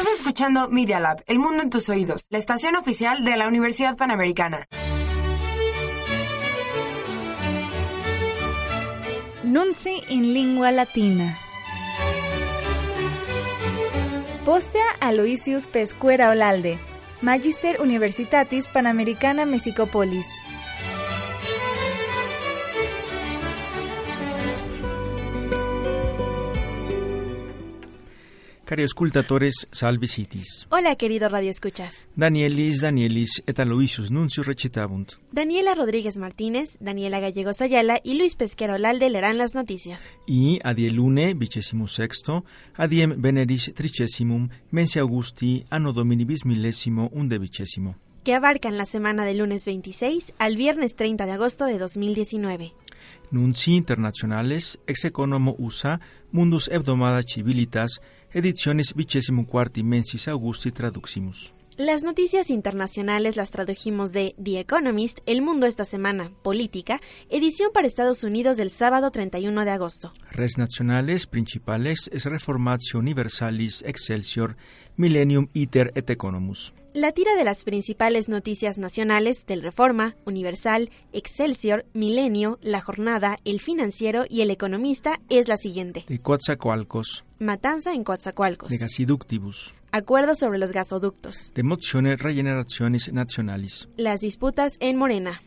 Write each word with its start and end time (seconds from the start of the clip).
Estás 0.00 0.20
escuchando 0.20 0.70
Media 0.70 0.98
Lab, 0.98 1.22
El 1.26 1.38
Mundo 1.38 1.62
en 1.62 1.68
tus 1.68 1.90
Oídos, 1.90 2.24
la 2.30 2.38
estación 2.38 2.74
oficial 2.74 3.22
de 3.22 3.36
la 3.36 3.46
Universidad 3.46 3.98
Panamericana. 3.98 4.66
Nunci 9.44 10.02
in 10.08 10.32
lingua 10.32 10.72
latina. 10.72 11.36
Postea 14.46 14.86
Aloysius 15.00 15.66
Pescuera 15.66 16.30
Olalde, 16.30 16.78
Magister 17.20 17.82
Universitatis 17.82 18.68
Panamericana 18.68 19.44
Mexicopolis. 19.44 20.28
Cari 28.70 28.84
ascultatores, 28.84 29.66
salve 29.72 30.06
citis. 30.06 30.68
Hola, 30.70 30.94
querido 30.94 31.28
Radio 31.28 31.50
Escuchas. 31.50 32.06
Danielis, 32.14 32.80
Danielis 32.80 33.42
et 33.48 33.58
Aloysius 33.58 34.12
nuncius 34.12 34.46
recitabunt. 34.46 35.14
Daniela 35.32 35.74
Rodríguez 35.74 36.18
Martínez, 36.18 36.76
Daniela 36.78 37.18
Gallegos 37.18 37.62
Ayala 37.62 37.98
y 38.04 38.14
Luis 38.14 38.36
Pesquero 38.36 38.78
Lalde 38.78 39.10
leerán 39.10 39.38
las 39.38 39.56
noticias. 39.56 40.08
Y 40.24 40.60
adie 40.62 40.92
lune, 40.92 41.34
vicesimu 41.34 41.88
sexto, 41.88 42.44
adiem 42.76 43.20
veneris 43.20 43.74
tricesimum, 43.74 44.50
mensi 44.70 45.00
Augusti, 45.00 45.64
anno 45.68 45.92
domini 45.92 46.24
bismillesimo 46.24 47.10
undevicesimo. 47.12 47.96
que 48.22 48.34
abarcan 48.34 48.76
la 48.76 48.84
semana 48.84 49.24
del 49.24 49.38
lunes 49.38 49.64
26 49.64 50.34
al 50.38 50.56
viernes 50.56 50.94
30 50.94 51.26
de 51.26 51.32
agosto 51.32 51.64
de 51.64 51.78
2019. 51.78 52.72
Nunci 53.30 53.74
internationales, 53.74 54.78
ex 54.86 55.04
economo 55.06 55.54
USA, 55.58 56.00
mundus 56.30 56.68
hebdomada 56.68 57.22
civilitas, 57.22 58.00
ediciones 58.32 58.94
quarti 59.46 59.82
mensis 59.82 60.28
Augusti 60.28 60.72
traduximus. 60.72 61.54
Las 61.76 62.02
noticias 62.02 62.50
internacionales 62.50 63.36
las 63.36 63.50
tradujimos 63.50 64.12
de 64.12 64.34
The 64.42 64.60
Economist, 64.60 65.20
El 65.24 65.40
Mundo 65.40 65.64
esta 65.64 65.86
semana, 65.86 66.30
Política, 66.42 67.00
edición 67.30 67.70
para 67.72 67.86
Estados 67.86 68.22
Unidos 68.22 68.58
del 68.58 68.70
sábado 68.70 69.10
31 69.10 69.64
de 69.64 69.70
agosto. 69.70 70.12
Res 70.30 70.58
nationales 70.58 71.26
principales 71.26 72.10
es 72.12 72.26
Reformatio 72.26 72.98
Universalis 72.98 73.82
Excelsior 73.86 74.56
Millennium 74.96 75.48
Iter 75.54 75.90
et 75.94 76.10
Economus. 76.10 76.74
La 76.92 77.12
tira 77.12 77.36
de 77.36 77.44
las 77.44 77.62
principales 77.62 78.28
noticias 78.28 78.76
nacionales 78.76 79.46
del 79.46 79.62
Reforma, 79.62 80.16
Universal, 80.24 80.90
Excelsior, 81.12 81.86
Milenio, 81.94 82.58
La 82.62 82.80
Jornada, 82.80 83.36
El 83.44 83.60
Financiero 83.60 84.24
y 84.28 84.40
El 84.40 84.50
Economista 84.50 85.20
es 85.28 85.46
la 85.46 85.56
siguiente. 85.56 86.04
De 86.08 86.18
Coatzacoalcos, 86.18 87.24
Matanza 87.38 87.92
en 87.94 88.02
Coatzacoalcos. 88.02 88.70
de 88.70 88.78
Gasiductibus, 88.78 89.72
Acuerdo 89.92 90.34
sobre 90.34 90.58
los 90.58 90.72
gasoductos. 90.72 91.52
de 91.54 91.62
Motione 91.62 92.16
Regenerationis 92.16 93.12
Nationalis, 93.12 93.88
Las 93.96 94.20
disputas 94.20 94.76
en 94.80 94.96
Morena. 94.96 95.40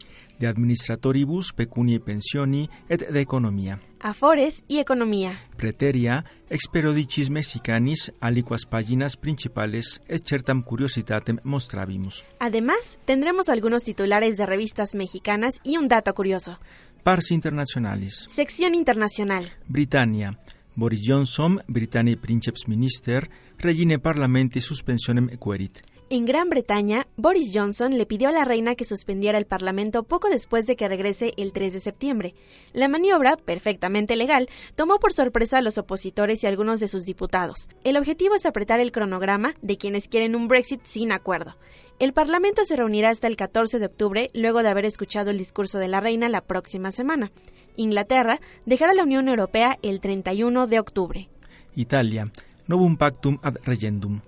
De 0.43 0.49
Administratoribus 0.49 1.53
Pecuniae 1.53 1.99
Pensioni 1.99 2.69
et 2.89 3.07
de 3.07 3.21
Economia. 3.21 3.79
Afores 4.01 4.65
y 4.67 4.79
Economía. 4.79 5.39
Preteria, 5.55 6.25
ex 6.49 6.67
periodicis 6.67 7.29
mexicanis, 7.29 8.11
aliquas 8.19 8.65
páginas 8.65 9.15
principales, 9.15 10.01
et 10.09 10.27
certam 10.27 10.61
curiositatem 10.61 11.37
mostrabimus. 11.43 12.25
Además, 12.39 12.99
tendremos 13.05 13.47
algunos 13.47 13.85
titulares 13.85 14.35
de 14.35 14.45
revistas 14.45 14.95
mexicanas 14.95 15.61
y 15.63 15.77
un 15.77 15.87
dato 15.87 16.13
curioso. 16.13 16.59
Pars 17.03 17.31
internationalis. 17.31 18.25
Sección 18.27 18.75
internacional. 18.75 19.49
Britannia. 19.69 20.39
Boris 20.75 21.01
Johnson, 21.07 21.61
Britanniae 21.67 22.17
princeps 22.17 22.67
minister, 22.67 23.29
regine 23.59 23.99
parlamenti 23.99 24.59
suspensionem 24.59 25.29
querit. 25.37 25.92
En 26.09 26.25
Gran 26.25 26.49
Bretaña, 26.49 27.07
Boris 27.15 27.51
Johnson 27.53 27.97
le 27.97 28.05
pidió 28.05 28.29
a 28.29 28.33
la 28.33 28.43
reina 28.43 28.75
que 28.75 28.83
suspendiera 28.83 29.37
el 29.37 29.45
Parlamento 29.45 30.03
poco 30.03 30.29
después 30.29 30.67
de 30.67 30.75
que 30.75 30.87
regrese 30.87 31.33
el 31.37 31.53
3 31.53 31.73
de 31.73 31.79
septiembre. 31.79 32.35
La 32.73 32.87
maniobra, 32.87 33.37
perfectamente 33.37 34.15
legal, 34.15 34.47
tomó 34.75 34.99
por 34.99 35.13
sorpresa 35.13 35.57
a 35.57 35.61
los 35.61 35.77
opositores 35.77 36.43
y 36.43 36.47
algunos 36.47 36.79
de 36.81 36.89
sus 36.89 37.05
diputados. 37.05 37.69
El 37.83 37.97
objetivo 37.97 38.35
es 38.35 38.45
apretar 38.45 38.79
el 38.79 38.91
cronograma 38.91 39.53
de 39.61 39.77
quienes 39.77 40.07
quieren 40.07 40.35
un 40.35 40.47
Brexit 40.47 40.81
sin 40.83 41.11
acuerdo. 41.11 41.55
El 41.99 42.13
Parlamento 42.13 42.65
se 42.65 42.75
reunirá 42.75 43.09
hasta 43.09 43.27
el 43.27 43.37
14 43.37 43.79
de 43.79 43.85
octubre, 43.85 44.29
luego 44.33 44.61
de 44.61 44.69
haber 44.69 44.85
escuchado 44.85 45.31
el 45.31 45.37
discurso 45.37 45.79
de 45.79 45.87
la 45.87 46.01
reina 46.01 46.27
la 46.27 46.41
próxima 46.41 46.91
semana. 46.91 47.31
Inglaterra 47.75 48.39
dejará 48.65 48.93
la 48.93 49.03
Unión 49.03 49.29
Europea 49.29 49.79
el 49.81 49.99
31 49.99 50.67
de 50.67 50.79
octubre. 50.79 51.29
Italia. 51.75 52.25
Novum 52.67 52.97
pactum 52.97 53.39
ad 53.41 53.55
regendum. 53.63 54.21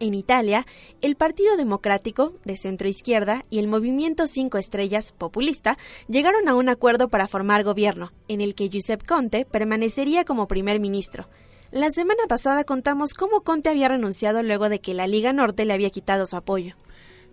En 0.00 0.14
Italia, 0.14 0.64
el 1.02 1.16
Partido 1.16 1.56
Democrático, 1.56 2.34
de 2.44 2.56
centro 2.56 2.88
izquierda, 2.88 3.44
y 3.50 3.58
el 3.58 3.66
Movimiento 3.66 4.26
Cinco 4.26 4.58
Estrellas, 4.58 5.12
populista, 5.12 5.76
llegaron 6.06 6.48
a 6.48 6.54
un 6.54 6.68
acuerdo 6.68 7.08
para 7.08 7.26
formar 7.26 7.64
gobierno, 7.64 8.12
en 8.28 8.40
el 8.40 8.54
que 8.54 8.68
Giuseppe 8.68 9.06
Conte 9.06 9.44
permanecería 9.44 10.24
como 10.24 10.46
primer 10.46 10.78
ministro. 10.78 11.28
La 11.72 11.90
semana 11.90 12.22
pasada 12.28 12.64
contamos 12.64 13.12
cómo 13.12 13.42
Conte 13.42 13.68
había 13.68 13.88
renunciado 13.88 14.42
luego 14.42 14.68
de 14.68 14.80
que 14.80 14.94
la 14.94 15.06
Liga 15.06 15.32
Norte 15.32 15.64
le 15.64 15.74
había 15.74 15.90
quitado 15.90 16.26
su 16.26 16.36
apoyo. 16.36 16.74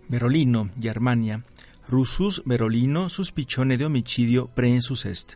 Berolino, 0.08 0.70
Germania. 0.80 1.44
Russus 1.88 2.42
Berolino 2.44 3.08
suspicione 3.08 3.78
de 3.78 3.84
homicidio 3.84 4.48
preensus 4.48 5.06
est. 5.06 5.34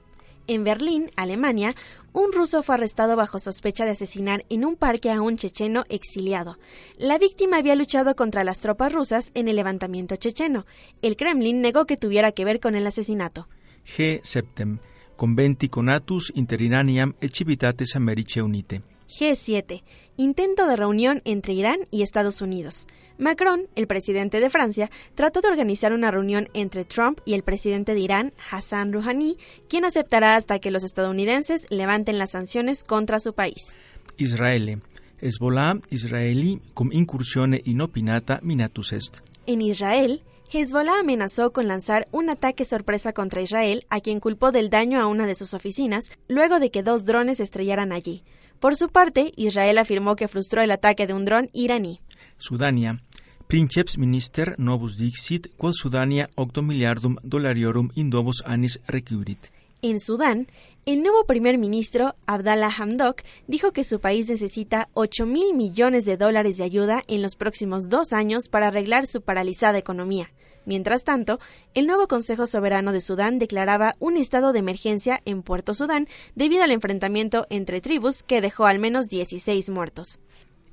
En 0.50 0.64
Berlín, 0.64 1.12
Alemania, 1.14 1.76
un 2.12 2.32
ruso 2.32 2.64
fue 2.64 2.74
arrestado 2.74 3.14
bajo 3.14 3.38
sospecha 3.38 3.84
de 3.84 3.92
asesinar 3.92 4.44
en 4.48 4.64
un 4.64 4.74
parque 4.74 5.12
a 5.12 5.22
un 5.22 5.36
checheno 5.36 5.84
exiliado. 5.88 6.58
La 6.98 7.18
víctima 7.18 7.58
había 7.58 7.76
luchado 7.76 8.16
contra 8.16 8.42
las 8.42 8.58
tropas 8.58 8.92
rusas 8.92 9.30
en 9.34 9.46
el 9.46 9.54
levantamiento 9.54 10.16
checheno. 10.16 10.66
El 11.02 11.14
Kremlin 11.14 11.60
negó 11.60 11.86
que 11.86 11.96
tuviera 11.96 12.32
que 12.32 12.44
ver 12.44 12.58
con 12.58 12.74
el 12.74 12.84
asesinato. 12.84 13.46
G. 13.86 14.18
Septem. 14.24 14.80
Conventi 15.14 15.68
conatus 15.68 16.32
interiraniam 16.34 17.14
et 17.20 17.32
civitates 17.32 17.94
Americae 17.94 18.42
unite. 18.42 18.82
G7. 19.10 19.82
Intento 20.16 20.66
de 20.66 20.76
reunión 20.76 21.20
entre 21.24 21.52
Irán 21.52 21.80
y 21.90 22.02
Estados 22.02 22.40
Unidos. 22.40 22.86
Macron, 23.18 23.68
el 23.74 23.86
presidente 23.86 24.40
de 24.40 24.48
Francia, 24.48 24.90
trató 25.14 25.40
de 25.40 25.48
organizar 25.48 25.92
una 25.92 26.10
reunión 26.10 26.48
entre 26.54 26.84
Trump 26.84 27.20
y 27.26 27.34
el 27.34 27.42
presidente 27.42 27.92
de 27.94 28.00
Irán, 28.00 28.32
Hassan 28.50 28.92
Rouhani, 28.92 29.36
quien 29.68 29.84
aceptará 29.84 30.36
hasta 30.36 30.58
que 30.58 30.70
los 30.70 30.84
estadounidenses 30.84 31.66
levanten 31.68 32.18
las 32.18 32.30
sanciones 32.30 32.84
contra 32.84 33.20
su 33.20 33.34
país. 33.34 33.74
Israele. 34.16 34.78
Hezbollah 35.20 35.80
Israeli 35.90 36.60
cum 36.72 36.92
incursione 36.92 37.60
inopinata 37.64 38.40
minatus 38.42 38.92
est. 38.94 39.18
En 39.46 39.60
Israel, 39.60 40.22
Hezbollah 40.50 41.00
amenazó 41.00 41.52
con 41.52 41.68
lanzar 41.68 42.08
un 42.10 42.30
ataque 42.30 42.64
sorpresa 42.64 43.12
contra 43.12 43.42
Israel, 43.42 43.84
a 43.90 44.00
quien 44.00 44.18
culpó 44.18 44.50
del 44.50 44.70
daño 44.70 44.98
a 45.00 45.06
una 45.06 45.26
de 45.26 45.34
sus 45.34 45.52
oficinas, 45.52 46.10
luego 46.26 46.58
de 46.58 46.70
que 46.70 46.82
dos 46.82 47.04
drones 47.04 47.38
estrellaran 47.38 47.92
allí. 47.92 48.24
Por 48.60 48.76
su 48.76 48.88
parte, 48.88 49.32
Israel 49.36 49.78
afirmó 49.78 50.16
que 50.16 50.28
frustró 50.28 50.60
el 50.60 50.70
ataque 50.70 51.06
de 51.06 51.14
un 51.14 51.24
dron 51.24 51.48
iraní. 51.54 52.00
Sudania. 52.36 53.02
Princeps 53.48 53.98
minister 53.98 54.54
novus 54.58 54.96
dixit, 54.98 55.48
quod 55.56 55.72
Sudania 55.72 56.28
octo 56.36 56.62
miliardum 56.62 57.16
dollariorum 57.22 57.90
indobus 57.94 58.42
annis 58.44 58.78
requirit. 58.86 59.48
En 59.82 59.98
Sudán, 59.98 60.46
el 60.84 61.02
nuevo 61.02 61.24
primer 61.24 61.56
ministro, 61.56 62.14
Abdallah 62.26 62.70
Hamdok, 62.70 63.22
dijo 63.48 63.72
que 63.72 63.82
su 63.82 63.98
país 63.98 64.28
necesita 64.28 64.90
8 64.92 65.24
mil 65.24 65.54
millones 65.54 66.04
de 66.04 66.18
dólares 66.18 66.58
de 66.58 66.64
ayuda 66.64 67.02
en 67.08 67.22
los 67.22 67.36
próximos 67.36 67.88
dos 67.88 68.12
años 68.12 68.48
para 68.48 68.68
arreglar 68.68 69.06
su 69.06 69.22
paralizada 69.22 69.78
economía. 69.78 70.30
Mientras 70.66 71.04
tanto, 71.04 71.38
el 71.74 71.86
nuevo 71.86 72.06
Consejo 72.06 72.46
Soberano 72.46 72.92
de 72.92 73.00
Sudán 73.00 73.38
declaraba 73.38 73.96
un 73.98 74.16
estado 74.16 74.52
de 74.52 74.58
emergencia 74.58 75.20
en 75.24 75.42
Puerto 75.42 75.74
Sudán 75.74 76.06
debido 76.34 76.62
al 76.62 76.70
enfrentamiento 76.70 77.46
entre 77.50 77.80
tribus 77.80 78.22
que 78.22 78.40
dejó 78.40 78.66
al 78.66 78.78
menos 78.78 79.08
16 79.08 79.70
muertos. 79.70 80.18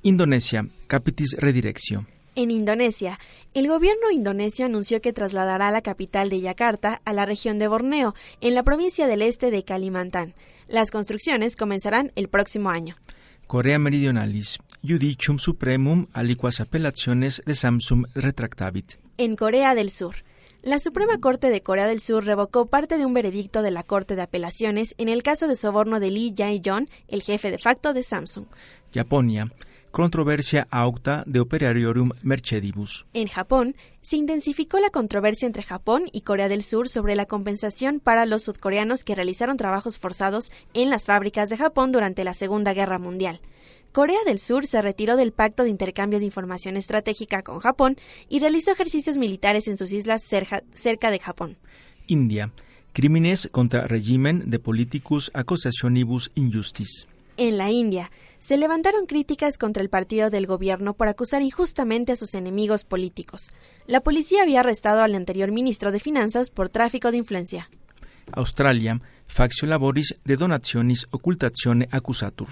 Indonesia. 0.02 0.66
Capitis 0.86 1.36
redirectio. 1.38 2.06
En 2.34 2.52
Indonesia, 2.52 3.18
el 3.52 3.66
gobierno 3.66 4.12
indonesio 4.12 4.66
anunció 4.66 5.00
que 5.00 5.12
trasladará 5.12 5.72
la 5.72 5.82
capital 5.82 6.30
de 6.30 6.40
Yakarta 6.40 7.00
a 7.04 7.12
la 7.12 7.26
región 7.26 7.58
de 7.58 7.66
Borneo, 7.66 8.14
en 8.40 8.54
la 8.54 8.62
provincia 8.62 9.08
del 9.08 9.22
este 9.22 9.50
de 9.50 9.64
Kalimantan. 9.64 10.34
Las 10.68 10.92
construcciones 10.92 11.56
comenzarán 11.56 12.12
el 12.14 12.28
próximo 12.28 12.70
año. 12.70 12.94
Corea 13.48 13.80
Meridionalis, 13.80 14.58
judicium 14.86 15.38
supremum 15.38 16.06
aliquas 16.12 16.60
apelaciones 16.60 17.42
de 17.44 17.56
Samsung 17.56 18.06
retractavit. 18.14 19.07
En 19.20 19.34
Corea 19.34 19.74
del 19.74 19.90
Sur. 19.90 20.14
La 20.62 20.78
Suprema 20.78 21.18
Corte 21.18 21.50
de 21.50 21.60
Corea 21.60 21.88
del 21.88 21.98
Sur 21.98 22.24
revocó 22.24 22.66
parte 22.66 22.98
de 22.98 23.04
un 23.04 23.14
veredicto 23.14 23.62
de 23.62 23.72
la 23.72 23.82
Corte 23.82 24.14
de 24.14 24.22
Apelaciones 24.22 24.94
en 24.96 25.08
el 25.08 25.24
caso 25.24 25.48
de 25.48 25.56
soborno 25.56 25.98
de 25.98 26.12
Lee 26.12 26.32
Jae-jong, 26.36 26.88
el 27.08 27.22
jefe 27.22 27.50
de 27.50 27.58
facto 27.58 27.92
de 27.94 28.04
Samsung. 28.04 28.46
Japonia. 28.94 29.52
Controversia 29.90 30.68
aucta 30.70 31.24
de 31.26 31.40
operariorum 31.40 32.10
mercedibus. 32.22 33.06
En 33.12 33.26
Japón, 33.26 33.74
se 34.02 34.14
intensificó 34.14 34.78
la 34.78 34.90
controversia 34.90 35.46
entre 35.46 35.64
Japón 35.64 36.04
y 36.12 36.20
Corea 36.20 36.48
del 36.48 36.62
Sur 36.62 36.88
sobre 36.88 37.16
la 37.16 37.26
compensación 37.26 37.98
para 37.98 38.24
los 38.24 38.44
sudcoreanos 38.44 39.02
que 39.02 39.16
realizaron 39.16 39.56
trabajos 39.56 39.98
forzados 39.98 40.52
en 40.74 40.90
las 40.90 41.06
fábricas 41.06 41.48
de 41.48 41.56
Japón 41.56 41.90
durante 41.90 42.22
la 42.22 42.34
Segunda 42.34 42.72
Guerra 42.72 43.00
Mundial. 43.00 43.40
Corea 43.92 44.18
del 44.26 44.38
Sur 44.38 44.66
se 44.66 44.80
retiró 44.82 45.16
del 45.16 45.32
Pacto 45.32 45.62
de 45.62 45.70
Intercambio 45.70 46.18
de 46.18 46.24
Información 46.24 46.76
Estratégica 46.76 47.42
con 47.42 47.58
Japón 47.58 47.96
y 48.28 48.40
realizó 48.40 48.72
ejercicios 48.72 49.16
militares 49.16 49.66
en 49.68 49.76
sus 49.76 49.92
islas 49.92 50.22
cerca 50.22 51.10
de 51.10 51.18
Japón. 51.18 51.56
India. 52.06 52.52
Crímenes 52.92 53.48
contra 53.52 53.86
régimen 53.86 54.50
de 54.50 54.58
politicus 54.58 55.30
accusationibus 55.34 56.30
injustice. 56.34 57.06
En 57.36 57.56
la 57.56 57.70
India, 57.70 58.10
se 58.40 58.56
levantaron 58.56 59.06
críticas 59.06 59.58
contra 59.58 59.82
el 59.82 59.88
partido 59.88 60.30
del 60.30 60.46
gobierno 60.46 60.94
por 60.94 61.08
acusar 61.08 61.42
injustamente 61.42 62.12
a 62.12 62.16
sus 62.16 62.34
enemigos 62.34 62.84
políticos. 62.84 63.50
La 63.86 64.00
policía 64.00 64.42
había 64.42 64.60
arrestado 64.60 65.02
al 65.02 65.14
anterior 65.14 65.52
ministro 65.52 65.92
de 65.92 66.00
Finanzas 66.00 66.50
por 66.50 66.68
tráfico 66.68 67.10
de 67.10 67.18
influencia. 67.18 67.70
Australia, 68.32 69.00
factio 69.26 69.68
laboris 69.68 70.14
de 70.24 70.36
donationis 70.36 71.06
occultatione 71.10 71.88
accusatur. 71.90 72.48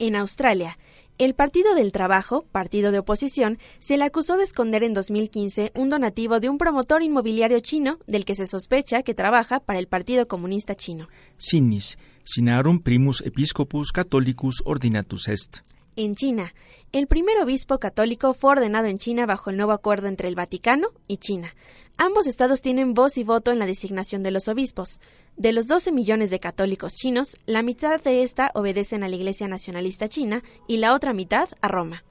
En 0.00 0.16
Australia, 0.16 0.78
el 1.18 1.34
Partido 1.34 1.74
del 1.74 1.92
Trabajo, 1.92 2.46
partido 2.52 2.90
de 2.90 3.00
oposición, 3.00 3.58
se 3.80 3.98
le 3.98 4.04
acusó 4.04 4.38
de 4.38 4.44
esconder 4.44 4.82
en 4.82 4.94
2015 4.94 5.72
un 5.74 5.90
donativo 5.90 6.40
de 6.40 6.48
un 6.48 6.56
promotor 6.56 7.02
inmobiliario 7.02 7.60
chino 7.60 7.98
del 8.06 8.24
que 8.24 8.34
se 8.34 8.46
sospecha 8.46 9.02
que 9.02 9.12
trabaja 9.12 9.60
para 9.60 9.78
el 9.78 9.88
Partido 9.88 10.26
Comunista 10.26 10.74
Chino. 10.74 11.10
Sinis, 11.36 11.98
sinarum 12.24 12.80
primus 12.80 13.22
episcopus 13.26 13.92
catholicus 13.92 14.62
ordinatus 14.64 15.28
est. 15.28 15.58
En 15.96 16.14
China, 16.14 16.54
el 16.92 17.06
primer 17.06 17.38
obispo 17.42 17.78
católico 17.78 18.34
fue 18.34 18.52
ordenado 18.52 18.86
en 18.86 18.98
China 18.98 19.26
bajo 19.26 19.50
el 19.50 19.56
nuevo 19.56 19.72
acuerdo 19.72 20.08
entre 20.08 20.28
el 20.28 20.34
Vaticano 20.34 20.88
y 21.08 21.18
China. 21.18 21.54
Ambos 21.98 22.26
estados 22.26 22.62
tienen 22.62 22.94
voz 22.94 23.18
y 23.18 23.24
voto 23.24 23.50
en 23.50 23.58
la 23.58 23.66
designación 23.66 24.22
de 24.22 24.30
los 24.30 24.48
obispos. 24.48 25.00
De 25.36 25.52
los 25.52 25.66
12 25.66 25.92
millones 25.92 26.30
de 26.30 26.40
católicos 26.40 26.94
chinos, 26.94 27.36
la 27.46 27.62
mitad 27.62 28.00
de 28.00 28.22
esta 28.22 28.50
obedecen 28.54 29.02
a 29.02 29.08
la 29.08 29.16
Iglesia 29.16 29.48
Nacionalista 29.48 30.08
China 30.08 30.42
y 30.66 30.78
la 30.78 30.94
otra 30.94 31.12
mitad 31.12 31.48
a 31.60 31.68
Roma. 31.68 32.04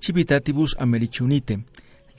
Civitatibus 0.00 0.76
Americi 0.78 1.24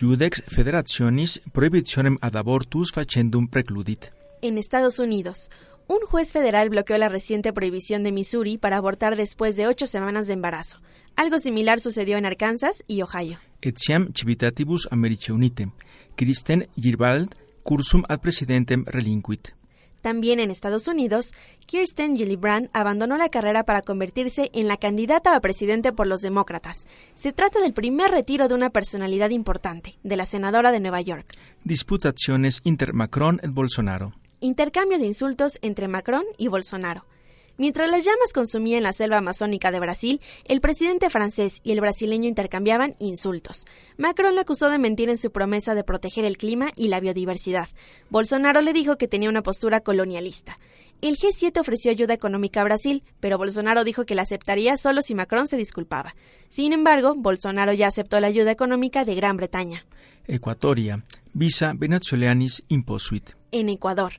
Judex 0.01 0.43
Federationis 0.47 1.39
prohibitionem 1.53 2.17
ad 2.21 2.35
abortus 2.35 2.91
facendum 2.91 3.47
precludit. 3.47 4.11
En 4.41 4.57
Estados 4.57 4.97
Unidos, 4.97 5.51
un 5.91 6.07
juez 6.07 6.31
federal 6.31 6.69
bloqueó 6.69 6.97
la 6.97 7.09
reciente 7.09 7.51
prohibición 7.51 8.03
de 8.03 8.13
Missouri 8.13 8.57
para 8.57 8.77
abortar 8.77 9.17
después 9.17 9.57
de 9.57 9.67
ocho 9.67 9.87
semanas 9.87 10.25
de 10.25 10.33
embarazo. 10.33 10.79
Algo 11.17 11.37
similar 11.37 11.81
sucedió 11.81 12.17
en 12.17 12.25
Arkansas 12.25 12.85
y 12.87 13.01
Ohio. 13.01 13.39
Etiam 13.61 14.13
civitatibus 14.13 14.87
Americi 14.89 15.33
unite, 15.33 15.69
Kristen 16.15 16.69
cursum 17.63 18.03
ad 18.07 18.21
presidentem 18.21 18.85
relinquit. 18.85 19.49
También 20.01 20.39
en 20.39 20.49
Estados 20.49 20.87
Unidos, 20.87 21.33
Kirsten 21.67 22.15
Gillibrand 22.15 22.69
abandonó 22.73 23.17
la 23.17 23.29
carrera 23.29 23.63
para 23.63 23.83
convertirse 23.83 24.49
en 24.53 24.67
la 24.67 24.77
candidata 24.77 25.35
a 25.35 25.41
presidente 25.41 25.91
por 25.91 26.07
los 26.07 26.21
demócratas. 26.21 26.87
Se 27.13 27.33
trata 27.33 27.59
del 27.59 27.73
primer 27.73 28.09
retiro 28.09 28.47
de 28.47 28.55
una 28.55 28.71
personalidad 28.71 29.29
importante, 29.29 29.99
de 30.03 30.15
la 30.15 30.25
senadora 30.25 30.71
de 30.71 30.79
Nueva 30.79 31.01
York. 31.01 31.35
Disputaciones 31.65 32.61
inter 32.63 32.93
Macron 32.93 33.39
et 33.43 33.51
Bolsonaro. 33.51 34.13
Intercambio 34.43 34.97
de 34.97 35.05
insultos 35.05 35.59
entre 35.61 35.87
Macron 35.87 36.23
y 36.35 36.47
Bolsonaro. 36.47 37.05
Mientras 37.57 37.91
las 37.91 38.03
llamas 38.03 38.33
consumían 38.33 38.81
la 38.81 38.91
selva 38.91 39.19
amazónica 39.19 39.69
de 39.69 39.79
Brasil, 39.79 40.19
el 40.45 40.61
presidente 40.61 41.11
francés 41.11 41.59
y 41.61 41.71
el 41.73 41.79
brasileño 41.79 42.27
intercambiaban 42.27 42.95
insultos. 42.97 43.65
Macron 43.97 44.33
le 44.33 44.41
acusó 44.41 44.71
de 44.71 44.79
mentir 44.79 45.09
en 45.09 45.17
su 45.17 45.31
promesa 45.31 45.75
de 45.75 45.83
proteger 45.83 46.25
el 46.25 46.37
clima 46.37 46.71
y 46.75 46.87
la 46.87 46.99
biodiversidad. 46.99 47.69
Bolsonaro 48.09 48.61
le 48.61 48.73
dijo 48.73 48.97
que 48.97 49.07
tenía 49.07 49.29
una 49.29 49.43
postura 49.43 49.81
colonialista. 49.81 50.57
El 51.01 51.17
G7 51.17 51.59
ofreció 51.59 51.91
ayuda 51.91 52.15
económica 52.15 52.61
a 52.61 52.63
Brasil, 52.63 53.03
pero 53.19 53.37
Bolsonaro 53.37 53.83
dijo 53.83 54.07
que 54.07 54.15
la 54.15 54.23
aceptaría 54.23 54.75
solo 54.75 55.03
si 55.03 55.13
Macron 55.13 55.45
se 55.45 55.57
disculpaba. 55.57 56.15
Sin 56.49 56.73
embargo, 56.73 57.13
Bolsonaro 57.15 57.73
ya 57.73 57.89
aceptó 57.89 58.19
la 58.19 58.25
ayuda 58.25 58.49
económica 58.49 59.05
de 59.05 59.13
Gran 59.13 59.37
Bretaña. 59.37 59.85
Ecuatoria. 60.25 61.03
Visa 61.31 61.73
Venezuelanis 61.75 62.63
imposuit. 62.69 63.33
En 63.51 63.69
Ecuador 63.69 64.13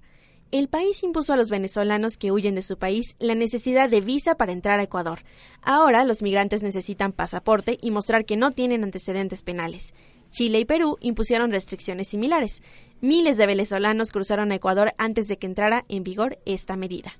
el 0.52 0.68
país 0.68 1.02
impuso 1.02 1.32
a 1.32 1.36
los 1.36 1.48
venezolanos 1.48 2.18
que 2.18 2.30
huyen 2.30 2.54
de 2.54 2.60
su 2.60 2.76
país 2.76 3.16
la 3.18 3.34
necesidad 3.34 3.88
de 3.88 4.02
visa 4.02 4.34
para 4.34 4.52
entrar 4.52 4.78
a 4.78 4.82
Ecuador. 4.82 5.20
Ahora 5.62 6.04
los 6.04 6.20
migrantes 6.20 6.62
necesitan 6.62 7.12
pasaporte 7.12 7.78
y 7.80 7.90
mostrar 7.90 8.26
que 8.26 8.36
no 8.36 8.52
tienen 8.52 8.84
antecedentes 8.84 9.42
penales. 9.42 9.94
Chile 10.30 10.60
y 10.60 10.64
Perú 10.66 10.98
impusieron 11.00 11.52
restricciones 11.52 12.08
similares. 12.08 12.62
Miles 13.00 13.38
de 13.38 13.46
venezolanos 13.46 14.12
cruzaron 14.12 14.52
a 14.52 14.56
Ecuador 14.56 14.92
antes 14.98 15.26
de 15.26 15.38
que 15.38 15.46
entrara 15.46 15.86
en 15.88 16.04
vigor 16.04 16.38
esta 16.44 16.76
medida. 16.76 17.18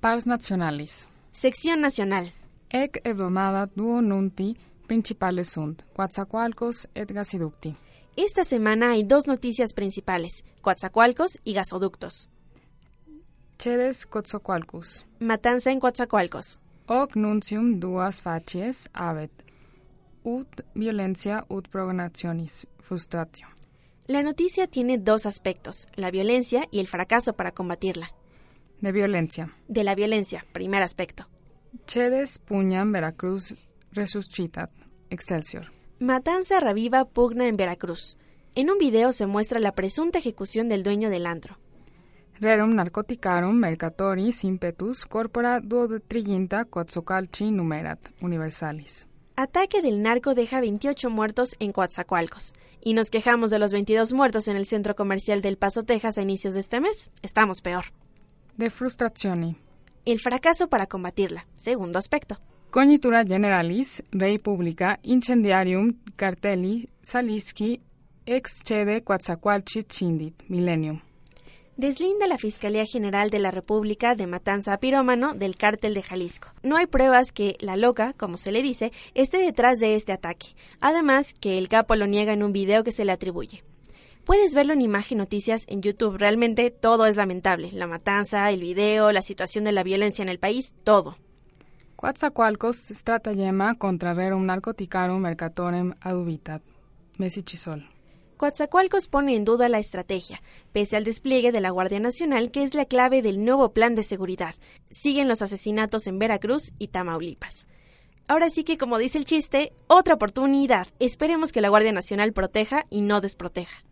Pars 0.00 0.26
nacionales. 0.26 1.08
Sección 1.32 1.80
nacional. 1.80 2.34
Ec 2.68 3.00
edomada 3.04 3.66
duo 3.74 4.02
nunti 4.02 4.56
principales 4.86 5.48
sunt, 5.48 5.82
Coatzacoalcos 5.94 6.88
et 6.94 7.10
gasiducti. 7.10 7.74
Esta 8.16 8.44
semana 8.44 8.90
hay 8.90 9.04
dos 9.04 9.26
noticias 9.26 9.72
principales, 9.72 10.44
Coatzacoalcos 10.60 11.38
y 11.44 11.54
gasoductos. 11.54 12.28
Chedes 13.60 14.06
Coatzacoalcos. 14.06 15.04
Matanza 15.18 15.70
en 15.70 15.80
Coatzacoalcos. 15.80 16.60
Hoc 16.86 17.14
nuncium 17.14 17.78
duas 17.78 18.22
facies 18.22 18.88
avet. 18.94 19.30
Ut 20.24 20.48
violencia 20.74 21.44
ut 21.50 21.68
prognationis 21.68 22.66
frustratio. 22.78 23.48
La 24.06 24.22
noticia 24.22 24.66
tiene 24.66 24.96
dos 24.96 25.26
aspectos, 25.26 25.88
la 25.94 26.10
violencia 26.10 26.68
y 26.70 26.80
el 26.80 26.86
fracaso 26.86 27.34
para 27.34 27.52
combatirla. 27.52 28.14
De 28.80 28.92
violencia. 28.92 29.52
De 29.68 29.84
la 29.84 29.94
violencia, 29.94 30.46
primer 30.54 30.82
aspecto. 30.82 31.28
Chedes 31.86 32.38
puñam 32.38 32.92
Veracruz 32.92 33.56
resuscitat. 33.92 34.70
Excelsior. 35.10 35.70
Matanza 35.98 36.60
reviva 36.60 37.04
pugna 37.04 37.46
en 37.46 37.58
Veracruz. 37.58 38.16
En 38.54 38.70
un 38.70 38.78
video 38.78 39.12
se 39.12 39.26
muestra 39.26 39.60
la 39.60 39.72
presunta 39.72 40.18
ejecución 40.18 40.70
del 40.70 40.82
dueño 40.82 41.10
del 41.10 41.26
antro. 41.26 41.58
Rerum 42.40 42.74
narcoticarum 42.74 43.54
mercatoris 43.54 44.44
impetus 44.44 45.04
corpora 45.04 45.60
duodetriginta 45.60 46.64
coatzocalchi 46.64 47.50
numerat 47.50 48.08
universalis. 48.22 49.06
Ataque 49.36 49.82
del 49.82 50.00
narco 50.00 50.32
deja 50.32 50.58
28 50.62 51.10
muertos 51.10 51.54
en 51.58 51.72
Coatzacoalcos. 51.72 52.54
Y 52.82 52.94
nos 52.94 53.10
quejamos 53.10 53.50
de 53.50 53.58
los 53.58 53.72
22 53.72 54.14
muertos 54.14 54.48
en 54.48 54.56
el 54.56 54.64
centro 54.64 54.96
comercial 54.96 55.42
del 55.42 55.58
Paso, 55.58 55.82
Texas 55.82 56.16
a 56.16 56.22
inicios 56.22 56.54
de 56.54 56.60
este 56.60 56.80
mes. 56.80 57.10
Estamos 57.20 57.60
peor. 57.60 57.84
De 58.56 58.70
frustrazioni. 58.70 59.56
El 60.06 60.18
fracaso 60.18 60.68
para 60.68 60.86
combatirla. 60.86 61.46
Segundo 61.56 61.98
aspecto. 61.98 62.38
Cognitura 62.70 63.22
generalis, 63.26 64.02
rei 64.12 64.38
publica, 64.38 64.98
incendiarium 65.02 65.98
cartelli 66.16 66.88
saliski 67.02 67.82
ex 68.24 68.62
cede 68.64 69.02
Coatzacoalchi 69.02 69.82
chindit, 69.82 70.42
millennium 70.48 71.02
deslinda 71.80 72.26
la 72.26 72.36
Fiscalía 72.36 72.84
General 72.84 73.30
de 73.30 73.38
la 73.38 73.50
República 73.50 74.14
de 74.14 74.26
Matanza 74.26 74.74
a 74.74 74.78
Pirómano 74.78 75.34
del 75.34 75.56
cártel 75.56 75.94
de 75.94 76.02
Jalisco. 76.02 76.48
No 76.62 76.76
hay 76.76 76.86
pruebas 76.86 77.32
que 77.32 77.56
la 77.58 77.76
loca, 77.76 78.12
como 78.12 78.36
se 78.36 78.52
le 78.52 78.62
dice, 78.62 78.92
esté 79.14 79.38
detrás 79.38 79.80
de 79.80 79.94
este 79.94 80.12
ataque. 80.12 80.54
Además, 80.80 81.32
que 81.32 81.56
el 81.56 81.68
capo 81.68 81.96
lo 81.96 82.06
niega 82.06 82.34
en 82.34 82.42
un 82.42 82.52
video 82.52 82.84
que 82.84 82.92
se 82.92 83.06
le 83.06 83.12
atribuye. 83.12 83.64
Puedes 84.24 84.54
verlo 84.54 84.74
en 84.74 84.82
Imagen 84.82 85.18
Noticias 85.18 85.64
en 85.68 85.80
YouTube. 85.80 86.18
Realmente 86.18 86.70
todo 86.70 87.06
es 87.06 87.16
lamentable. 87.16 87.72
La 87.72 87.86
matanza, 87.86 88.50
el 88.50 88.60
video, 88.60 89.10
la 89.10 89.22
situación 89.22 89.64
de 89.64 89.72
la 89.72 89.82
violencia 89.82 90.22
en 90.22 90.28
el 90.28 90.38
país, 90.38 90.74
todo. 90.84 91.16
Coatzacoalcos 91.96 92.76
stratagema 92.76 93.74
contra 93.76 94.12
rerum 94.12 94.44
narcoticarum 94.44 95.20
mercatorem 95.20 95.94
adubitat. 96.00 96.62
Messi 97.16 97.42
Chisol. 97.42 97.99
Coatzacoalcos 98.40 99.06
pone 99.06 99.36
en 99.36 99.44
duda 99.44 99.68
la 99.68 99.78
estrategia, 99.78 100.40
pese 100.72 100.96
al 100.96 101.04
despliegue 101.04 101.52
de 101.52 101.60
la 101.60 101.68
Guardia 101.68 102.00
Nacional, 102.00 102.50
que 102.50 102.62
es 102.62 102.74
la 102.74 102.86
clave 102.86 103.20
del 103.20 103.44
nuevo 103.44 103.74
plan 103.74 103.94
de 103.94 104.02
seguridad. 104.02 104.54
Siguen 104.88 105.28
los 105.28 105.42
asesinatos 105.42 106.06
en 106.06 106.18
Veracruz 106.18 106.72
y 106.78 106.88
Tamaulipas. 106.88 107.66
Ahora 108.28 108.48
sí 108.48 108.64
que, 108.64 108.78
como 108.78 108.96
dice 108.96 109.18
el 109.18 109.26
chiste, 109.26 109.74
otra 109.88 110.14
oportunidad. 110.14 110.86
Esperemos 111.00 111.52
que 111.52 111.60
la 111.60 111.68
Guardia 111.68 111.92
Nacional 111.92 112.32
proteja 112.32 112.86
y 112.88 113.02
no 113.02 113.20
desproteja. 113.20 113.84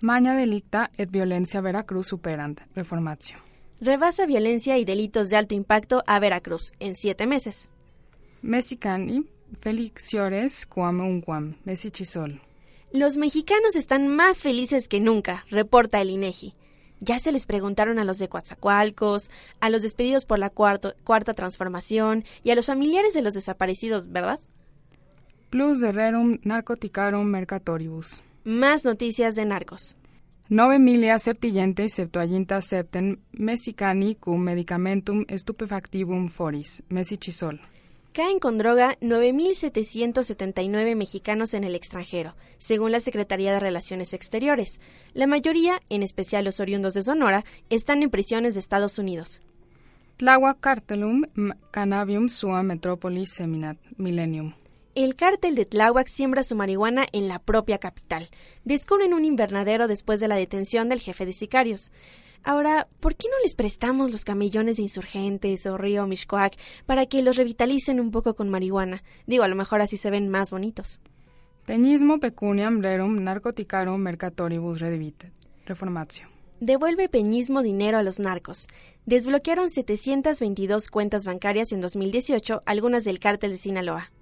Maña 0.00 0.36
delicta 0.36 0.92
et 0.96 1.10
violencia 1.10 1.60
Veracruz 1.60 2.06
superant. 2.06 2.60
Reformatio. 2.76 3.38
Rebasa 3.80 4.26
violencia 4.26 4.78
y 4.78 4.84
delitos 4.84 5.28
de 5.28 5.38
alto 5.38 5.56
impacto 5.56 6.04
a 6.06 6.20
Veracruz 6.20 6.70
en 6.78 6.94
siete 6.94 7.26
meses. 7.26 7.68
Mexicani, 8.42 9.26
Feliciores, 9.60 10.66
Cuam 10.66 11.00
Unquam, 11.00 11.56
Mesichisol. 11.64 12.40
Los 12.92 13.16
mexicanos 13.16 13.74
están 13.74 14.06
más 14.06 14.42
felices 14.42 14.86
que 14.86 15.00
nunca, 15.00 15.46
reporta 15.48 16.02
el 16.02 16.10
INEGI. 16.10 16.54
Ya 17.00 17.18
se 17.18 17.32
les 17.32 17.46
preguntaron 17.46 17.98
a 17.98 18.04
los 18.04 18.18
de 18.18 18.28
Coatzacoalcos, 18.28 19.30
a 19.60 19.70
los 19.70 19.80
despedidos 19.80 20.26
por 20.26 20.38
la 20.38 20.50
cuarta 20.50 21.32
transformación 21.32 22.24
y 22.44 22.50
a 22.50 22.54
los 22.54 22.66
familiares 22.66 23.14
de 23.14 23.22
los 23.22 23.32
desaparecidos, 23.32 24.12
¿verdad? 24.12 24.38
Plus 25.48 25.80
de 25.80 25.90
rerum 25.90 26.38
narcoticarum 26.42 27.24
mercatoribus. 27.24 28.22
Más 28.44 28.84
noticias 28.84 29.36
de 29.36 29.46
narcos. 29.46 29.96
Nove 30.50 30.78
milia 30.78 31.18
septillente 31.18 31.88
septuaginta 31.88 32.60
septen 32.60 33.22
mexicani 33.32 34.16
cum 34.16 34.42
medicamentum 34.42 35.24
stupefactivum 35.34 36.28
foris, 36.28 36.82
mesichisol. 36.90 37.58
Caen 38.12 38.40
con 38.40 38.58
droga 38.58 38.98
9.779 39.00 40.96
mexicanos 40.96 41.54
en 41.54 41.64
el 41.64 41.74
extranjero, 41.74 42.36
según 42.58 42.92
la 42.92 43.00
Secretaría 43.00 43.54
de 43.54 43.60
Relaciones 43.60 44.12
Exteriores. 44.12 44.82
La 45.14 45.26
mayoría, 45.26 45.80
en 45.88 46.02
especial 46.02 46.44
los 46.44 46.60
oriundos 46.60 46.92
de 46.92 47.04
Sonora, 47.04 47.46
están 47.70 48.02
en 48.02 48.10
prisiones 48.10 48.52
de 48.52 48.60
Estados 48.60 48.98
Unidos. 48.98 49.40
Tláhuac 50.18 50.60
cartelum 50.60 51.22
cannabium 51.70 52.28
sua 52.28 52.62
metropolis 52.62 53.32
seminat 53.32 53.78
millennium. 53.96 54.52
El 54.94 55.16
cártel 55.16 55.54
de 55.54 55.64
Tláhuac 55.64 56.06
siembra 56.06 56.42
su 56.42 56.54
marihuana 56.54 57.06
en 57.12 57.28
la 57.28 57.38
propia 57.38 57.78
capital. 57.78 58.28
Descubren 58.66 59.14
un 59.14 59.24
invernadero 59.24 59.88
después 59.88 60.20
de 60.20 60.28
la 60.28 60.36
detención 60.36 60.90
del 60.90 61.00
jefe 61.00 61.24
de 61.24 61.32
sicarios. 61.32 61.90
Ahora, 62.44 62.88
¿por 63.00 63.14
qué 63.14 63.28
no 63.28 63.38
les 63.42 63.54
prestamos 63.54 64.10
los 64.10 64.24
camellones 64.24 64.76
de 64.76 64.82
insurgentes 64.82 65.64
o 65.66 65.78
río 65.78 66.06
Mishcoac 66.06 66.56
para 66.86 67.06
que 67.06 67.22
los 67.22 67.36
revitalicen 67.36 68.00
un 68.00 68.10
poco 68.10 68.34
con 68.34 68.50
marihuana? 68.50 69.04
Digo, 69.26 69.44
a 69.44 69.48
lo 69.48 69.54
mejor 69.54 69.80
así 69.80 69.96
se 69.96 70.10
ven 70.10 70.28
más 70.28 70.50
bonitos. 70.50 71.00
Peñismo 71.66 72.18
pecuniam 72.18 72.82
rerum 72.82 73.22
narcoticarum 73.22 74.00
mercatoribus 74.00 74.80
redivite. 74.80 75.30
Reformatio. 75.64 76.26
Devuelve 76.58 77.08
peñismo 77.08 77.62
dinero 77.62 77.98
a 77.98 78.02
los 78.02 78.18
narcos. 78.18 78.66
Desbloquearon 79.06 79.70
722 79.70 80.88
cuentas 80.88 81.24
bancarias 81.24 81.72
en 81.72 81.80
2018, 81.80 82.62
algunas 82.66 83.04
del 83.04 83.20
cártel 83.20 83.52
de 83.52 83.58
Sinaloa. 83.58 84.12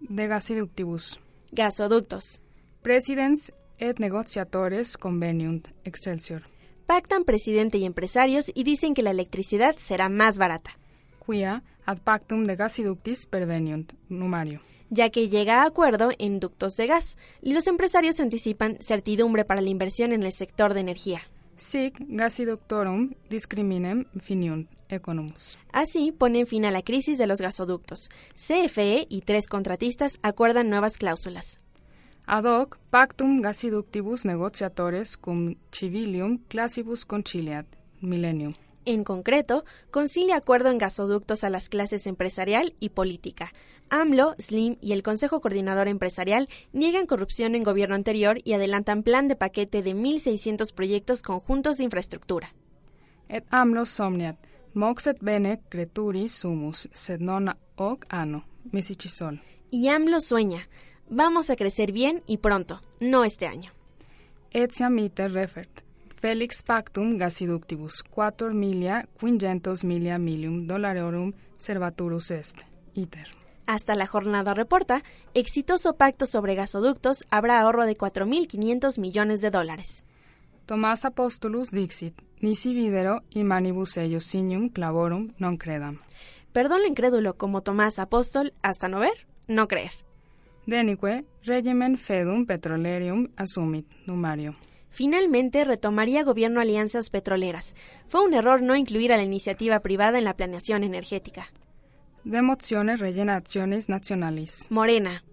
De 0.00 0.26
gasiductibus. 0.28 1.20
Gasoductos. 1.50 2.40
Presidents 2.82 3.52
et 3.78 3.98
negociatores 3.98 4.96
conveniunt. 4.96 5.68
Excelsior. 5.84 6.51
Pactan 6.92 7.24
presidente 7.24 7.78
y 7.78 7.86
empresarios 7.86 8.52
y 8.54 8.64
dicen 8.64 8.92
que 8.92 9.00
la 9.00 9.12
electricidad 9.12 9.76
será 9.78 10.10
más 10.10 10.36
barata. 10.36 10.78
Quia 11.24 11.62
ad 11.86 12.00
pactum 12.04 12.44
de 12.44 12.54
gasiductis 12.54 13.24
perveniunt. 13.24 13.94
Numario. 14.10 14.60
Ya 14.90 15.08
que 15.08 15.30
llega 15.30 15.62
a 15.62 15.66
acuerdo 15.66 16.10
en 16.18 16.38
ductos 16.38 16.76
de 16.76 16.86
gas, 16.86 17.16
y 17.40 17.54
los 17.54 17.66
empresarios 17.66 18.20
anticipan 18.20 18.76
certidumbre 18.82 19.46
para 19.46 19.62
la 19.62 19.70
inversión 19.70 20.12
en 20.12 20.22
el 20.22 20.34
sector 20.34 20.74
de 20.74 20.80
energía. 20.80 21.22
Sic 21.56 21.96
gasiductorum 21.98 23.14
discriminem 23.30 24.04
finiunt 24.20 24.68
economus. 24.90 25.56
Así 25.72 26.12
ponen 26.12 26.46
fin 26.46 26.66
a 26.66 26.70
la 26.70 26.82
crisis 26.82 27.16
de 27.16 27.26
los 27.26 27.40
gasoductos. 27.40 28.10
CFE 28.34 29.06
y 29.08 29.22
tres 29.22 29.46
contratistas 29.48 30.18
acuerdan 30.20 30.68
nuevas 30.68 30.98
cláusulas. 30.98 31.58
Ad 32.26 32.44
hoc 32.46 32.78
pactum 32.90 33.40
gasiductibus 33.42 34.24
negociatores 34.24 35.16
cum 35.16 35.56
civilium 35.70 36.38
classibus 36.48 37.04
conciliat 37.04 37.66
millennium. 38.00 38.52
En 38.84 39.04
concreto, 39.04 39.64
concilia 39.90 40.36
acuerdo 40.36 40.70
en 40.70 40.78
gasoductos 40.78 41.44
a 41.44 41.50
las 41.50 41.68
clases 41.68 42.06
empresarial 42.06 42.74
y 42.80 42.88
política. 42.90 43.52
AMLO, 43.90 44.34
SLIM 44.38 44.76
y 44.80 44.92
el 44.92 45.02
Consejo 45.02 45.40
Coordinador 45.40 45.86
Empresarial 45.86 46.48
niegan 46.72 47.06
corrupción 47.06 47.54
en 47.54 47.62
gobierno 47.62 47.94
anterior 47.94 48.38
y 48.42 48.54
adelantan 48.54 49.02
plan 49.02 49.28
de 49.28 49.36
paquete 49.36 49.82
de 49.82 49.94
1.600 49.94 50.72
proyectos 50.74 51.22
conjuntos 51.22 51.78
de 51.78 51.84
infraestructura. 51.84 52.54
Et 53.28 53.44
AMLO 53.50 53.86
somniat, 53.86 54.36
moxet 54.74 55.18
bene 55.20 55.60
creturi 55.68 56.28
sumus, 56.28 56.88
sed 56.92 57.20
non 57.20 57.48
hoc 57.76 58.06
anno, 58.08 58.44
mesichisol. 58.72 59.40
Y 59.70 59.88
AMLO 59.88 60.20
sueña, 60.20 60.68
vamos 61.12 61.50
a 61.50 61.56
crecer 61.56 61.92
bien 61.92 62.22
y 62.26 62.38
pronto, 62.38 62.80
no 62.98 63.24
este 63.24 63.46
año. 63.46 63.70
Etiam 64.50 64.98
iter 64.98 65.32
refert, 65.32 65.82
Felix 66.20 66.62
pactum 66.62 67.18
gasiductibus, 67.18 68.02
quator 68.02 68.54
milia 68.54 69.08
quingentos 69.20 69.84
milia 69.84 70.18
milium 70.18 70.66
dollarorum 70.66 71.32
servaturus 71.56 72.30
est. 72.30 72.58
Iter. 72.94 73.28
Hasta 73.66 73.94
la 73.94 74.06
jornada 74.06 74.54
reporta, 74.54 75.02
exitoso 75.34 75.94
pacto 75.94 76.26
sobre 76.26 76.54
gasoductos 76.54 77.24
habrá 77.30 77.60
ahorro 77.60 77.86
de 77.86 77.96
4.500 77.96 78.98
millones 78.98 79.40
de 79.40 79.50
dólares. 79.50 80.04
Tomás 80.66 81.04
Apostolus 81.04 81.70
dixit, 81.70 82.14
nisi 82.40 82.74
videro 82.74 83.22
imanibus 83.30 83.96
eius 83.96 84.24
signum 84.24 84.68
clavorum 84.68 85.32
non 85.38 85.58
credam. 85.58 86.00
Perdón 86.52 86.82
lo 86.82 86.88
incrédulo 86.88 87.34
como 87.36 87.62
Tomás 87.62 87.98
Apóstol, 87.98 88.52
hasta 88.62 88.88
no 88.88 89.00
ver, 89.00 89.26
no 89.48 89.68
creer. 89.68 89.92
Denique 90.66 91.24
regimen 91.44 91.96
fedum 91.98 92.46
petrolerium 92.46 93.28
assumit, 93.36 93.86
numario. 94.06 94.54
Finalmente 94.90 95.64
retomaría 95.64 96.22
gobierno 96.22 96.60
alianzas 96.60 97.10
petroleras. 97.10 97.74
Fue 98.08 98.22
un 98.22 98.34
error 98.34 98.62
no 98.62 98.76
incluir 98.76 99.12
a 99.12 99.16
la 99.16 99.22
iniciativa 99.22 99.80
privada 99.80 100.18
en 100.18 100.24
la 100.24 100.36
planeación 100.36 100.84
energética. 100.84 101.48
De 102.24 102.42
mociones 102.42 103.00
rellenaciones 103.00 103.88
nacionalis. 103.88 104.66
Morena. 104.70 105.24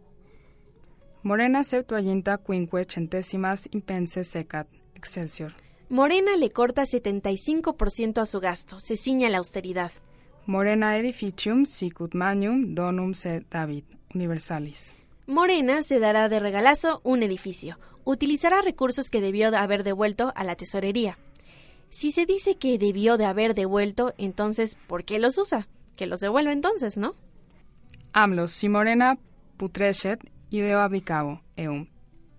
Morena 1.21 1.63
septuaginta 1.63 2.37
quinque 2.37 2.85
centésimas 2.85 3.67
impense 3.71 4.23
secat. 4.23 4.67
Excelsior. 4.95 5.53
Morena 5.89 6.37
le 6.37 6.49
corta 6.49 6.83
75% 6.83 8.21
a 8.21 8.25
su 8.25 8.39
gasto, 8.39 8.79
se 8.79 8.95
ciña 8.95 9.29
la 9.29 9.39
austeridad. 9.39 9.91
Morena 10.45 10.97
edificium 10.97 11.65
sicut 11.65 12.15
magnum 12.15 12.73
donum 12.73 13.13
se 13.13 13.41
David 13.51 13.83
universalis. 14.13 14.93
Morena 15.29 15.83
se 15.83 15.99
dará 15.99 16.27
de 16.27 16.39
regalazo 16.39 17.01
un 17.03 17.21
edificio. 17.21 17.77
Utilizará 18.03 18.63
recursos 18.63 19.11
que 19.11 19.21
debió 19.21 19.51
de 19.51 19.57
haber 19.57 19.83
devuelto 19.83 20.33
a 20.35 20.43
la 20.43 20.55
tesorería. 20.55 21.19
Si 21.91 22.11
se 22.11 22.25
dice 22.25 22.55
que 22.55 22.79
debió 22.79 23.15
de 23.15 23.25
haber 23.25 23.53
devuelto, 23.53 24.15
entonces, 24.17 24.75
¿por 24.87 25.05
qué 25.05 25.19
los 25.19 25.37
usa? 25.37 25.67
Que 25.95 26.07
los 26.07 26.19
devuelva 26.19 26.51
entonces, 26.51 26.97
¿no? 26.97 27.13
AMLO, 28.11 28.47
si 28.47 28.69
Morena 28.69 29.19
putrescet, 29.55 30.19
ideo 30.49 30.79
abdicabo, 30.79 31.43
eum. 31.55 31.89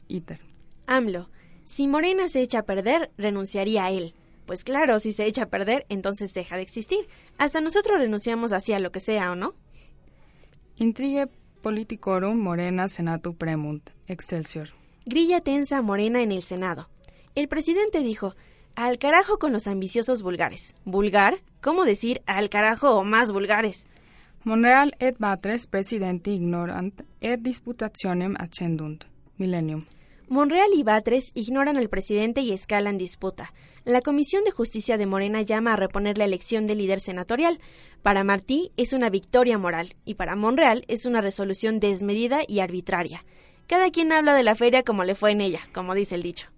Iter. 0.08 0.40
AMLO, 0.88 1.30
si 1.62 1.86
Morena 1.86 2.28
se 2.28 2.40
echa 2.40 2.58
a 2.58 2.64
perder, 2.64 3.12
renunciaría 3.16 3.84
a 3.84 3.92
él. 3.92 4.14
Pues 4.46 4.64
claro, 4.64 4.98
si 4.98 5.12
se 5.12 5.26
echa 5.26 5.44
a 5.44 5.48
perder, 5.48 5.86
entonces 5.90 6.34
deja 6.34 6.56
de 6.56 6.62
existir. 6.62 7.06
Hasta 7.38 7.60
nosotros 7.60 8.00
renunciamos 8.00 8.50
así 8.50 8.72
a 8.72 8.80
lo 8.80 8.90
que 8.90 8.98
sea, 8.98 9.30
¿o 9.30 9.36
no? 9.36 9.54
Intrigue 10.74 11.28
politicorum 11.60 12.38
Morena 12.38 12.88
senatu 12.88 13.34
premunt. 13.34 13.90
Excelsior. 14.06 14.70
Grilla 15.06 15.40
tensa 15.40 15.82
Morena 15.82 16.22
en 16.22 16.32
el 16.32 16.42
Senado. 16.42 16.88
El 17.34 17.48
presidente 17.48 18.00
dijo, 18.00 18.34
al 18.74 18.98
carajo 18.98 19.38
con 19.38 19.52
los 19.52 19.66
ambiciosos 19.66 20.22
vulgares. 20.22 20.74
¿Vulgar? 20.84 21.36
¿Cómo 21.60 21.84
decir 21.84 22.22
al 22.26 22.48
carajo 22.48 22.96
o 22.96 23.04
más 23.04 23.32
vulgares? 23.32 23.86
Monreal 24.44 24.94
et 24.98 25.18
batres 25.18 25.66
presidenti 25.66 26.32
ignorant 26.32 27.02
et 27.20 27.40
disputationem 27.40 28.36
ascendunt. 28.38 29.04
Millennium. 29.36 29.84
Monreal 30.28 30.70
y 30.74 30.82
Batres 30.84 31.32
ignoran 31.34 31.76
al 31.76 31.88
presidente 31.88 32.40
y 32.40 32.52
escalan 32.52 32.98
disputa. 32.98 33.52
La 33.84 34.02
Comisión 34.02 34.44
de 34.44 34.50
Justicia 34.50 34.98
de 34.98 35.06
Morena 35.06 35.40
llama 35.40 35.72
a 35.72 35.76
reponer 35.76 36.18
la 36.18 36.26
elección 36.26 36.66
del 36.66 36.78
líder 36.78 37.00
senatorial. 37.00 37.60
Para 38.02 38.24
Martí 38.24 38.72
es 38.76 38.92
una 38.92 39.08
victoria 39.08 39.56
moral 39.56 39.96
y 40.04 40.14
para 40.14 40.36
Monreal 40.36 40.84
es 40.86 41.06
una 41.06 41.22
resolución 41.22 41.80
desmedida 41.80 42.42
y 42.46 42.60
arbitraria. 42.60 43.24
Cada 43.66 43.90
quien 43.90 44.12
habla 44.12 44.34
de 44.34 44.42
la 44.42 44.54
feria 44.54 44.82
como 44.82 45.04
le 45.04 45.14
fue 45.14 45.30
en 45.30 45.40
ella, 45.40 45.60
como 45.72 45.94
dice 45.94 46.14
el 46.14 46.22
dicho. 46.22 46.48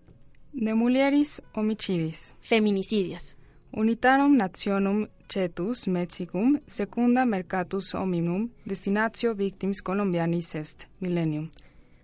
De 0.52 0.74
mulieris 0.74 1.42
homicidis. 1.54 2.34
Feminicidios. 2.40 3.36
Unitarum 3.70 4.36
nationum 4.36 5.06
cetus 5.28 5.86
Mexicum 5.86 6.60
secunda 6.66 7.24
mercatus 7.24 7.94
hominum 7.94 8.50
destinatio 8.64 9.34
victims 9.34 9.80
colombianis 9.80 10.54
est. 10.56 10.84
Millennium. 11.00 11.50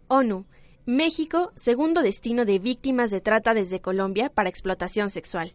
ONU. 0.07 0.47
México, 0.89 1.53
segundo 1.55 2.01
destino 2.01 2.47
de 2.47 2.59
víctimas 2.59 3.11
de 3.11 3.21
trata 3.21 3.53
desde 3.53 3.79
Colombia 3.79 4.31
para 4.31 4.49
explotación 4.49 5.11
sexual. 5.11 5.53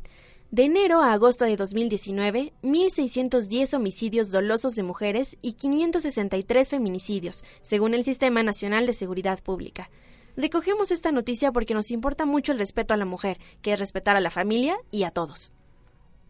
De 0.51 0.65
enero 0.65 1.01
a 1.01 1.11
agosto 1.11 1.45
de 1.45 1.55
2019, 1.55 2.53
1.610 2.61 3.73
homicidios 3.73 4.29
dolosos 4.29 4.75
de 4.75 4.83
mujeres 4.83 5.39
y 5.41 5.53
563 5.53 6.69
feminicidios, 6.69 7.43
según 7.63 7.95
el 7.95 8.03
Sistema 8.03 8.43
Nacional 8.43 8.85
de 8.85 8.93
Seguridad 8.93 9.41
Pública. 9.41 9.89
Recogemos 10.37 10.91
esta 10.91 11.11
noticia 11.11 11.51
porque 11.51 11.73
nos 11.73 11.89
importa 11.89 12.27
mucho 12.27 12.51
el 12.51 12.59
respeto 12.59 12.93
a 12.93 12.97
la 12.97 13.05
mujer, 13.05 13.39
que 13.63 13.73
es 13.73 13.79
respetar 13.79 14.15
a 14.15 14.21
la 14.21 14.29
familia 14.29 14.77
y 14.91 15.01
a 15.01 15.09
todos. 15.09 15.51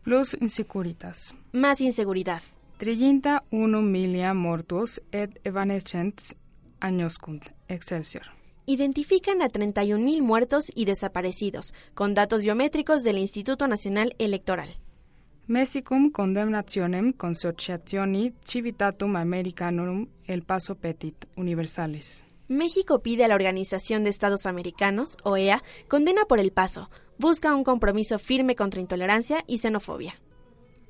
Plus 0.03 0.33
insecuritas. 0.39 1.35
Más 1.51 1.81
inseguridad. 1.81 2.41
Trillinta 2.77 3.43
unum 3.51 3.83
milia 3.83 4.33
mortus 4.33 5.01
et 5.11 5.41
evanescents 5.43 6.37
añoscunt. 6.79 7.49
Excelsior. 7.67 8.42
Identifican 8.65 9.41
a 9.41 9.49
31.000 9.49 10.21
muertos 10.21 10.71
y 10.73 10.85
desaparecidos, 10.85 11.73
con 11.93 12.13
datos 12.13 12.43
biométricos 12.43 13.03
del 13.03 13.17
Instituto 13.17 13.67
Nacional 13.67 14.15
Electoral. 14.19 14.69
Messicum 15.47 16.09
condemnationem 16.09 17.11
consociationi 17.11 18.31
civitatum 18.45 19.17
americanorum 19.17 20.07
el 20.23 20.43
paso 20.43 20.75
petit 20.75 21.25
universales. 21.35 22.23
México 22.47 22.99
pide 22.99 23.25
a 23.25 23.27
la 23.27 23.35
Organización 23.35 24.05
de 24.05 24.09
Estados 24.09 24.45
Americanos, 24.45 25.17
OEA, 25.23 25.61
condena 25.89 26.23
por 26.23 26.39
el 26.39 26.53
paso, 26.53 26.89
busca 27.17 27.53
un 27.53 27.65
compromiso 27.65 28.17
firme 28.17 28.55
contra 28.55 28.79
intolerancia 28.79 29.43
y 29.45 29.57
xenofobia. 29.57 30.21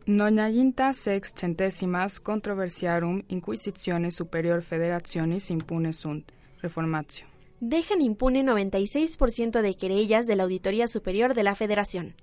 Noñayinta 0.06 0.94
sex 0.94 1.34
centésimas 1.36 2.20
controversiarum 2.20 3.24
inquisitiones 3.30 4.14
superior 4.14 4.62
federationis 4.62 5.50
impune 5.50 5.94
sunt. 5.94 6.32
Reformatio. 6.62 7.33
Dejan 7.66 8.02
impune 8.02 8.44
96% 8.44 9.62
de 9.62 9.76
querellas 9.76 10.28
de 10.28 10.36
la 10.36 10.44
Auditoría 10.44 10.90
Superior 10.90 11.34
de 11.34 11.44
la 11.44 11.56
Federación. 11.56 12.14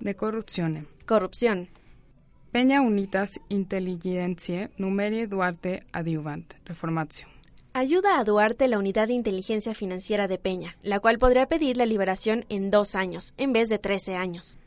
De 0.00 0.14
corrupzione. 0.14 0.84
Corrupción. 1.06 1.70
Peña 2.52 2.82
unitas 2.82 3.40
intelligentiae 3.48 4.68
numeri 4.76 5.24
Duarte 5.24 5.84
adiuvant. 5.92 6.52
Reformatio. 6.66 7.26
Ayuda 7.72 8.18
a 8.18 8.24
Duarte 8.24 8.68
la 8.68 8.78
unidad 8.78 9.08
de 9.08 9.14
inteligencia 9.14 9.72
financiera 9.72 10.28
de 10.28 10.36
Peña, 10.36 10.76
la 10.82 11.00
cual 11.00 11.18
podría 11.18 11.46
pedir 11.46 11.78
la 11.78 11.86
liberación 11.86 12.44
en 12.50 12.70
dos 12.70 12.94
años, 12.94 13.32
en 13.38 13.54
vez 13.54 13.70
de 13.70 13.78
13 13.78 14.16
años. 14.16 14.58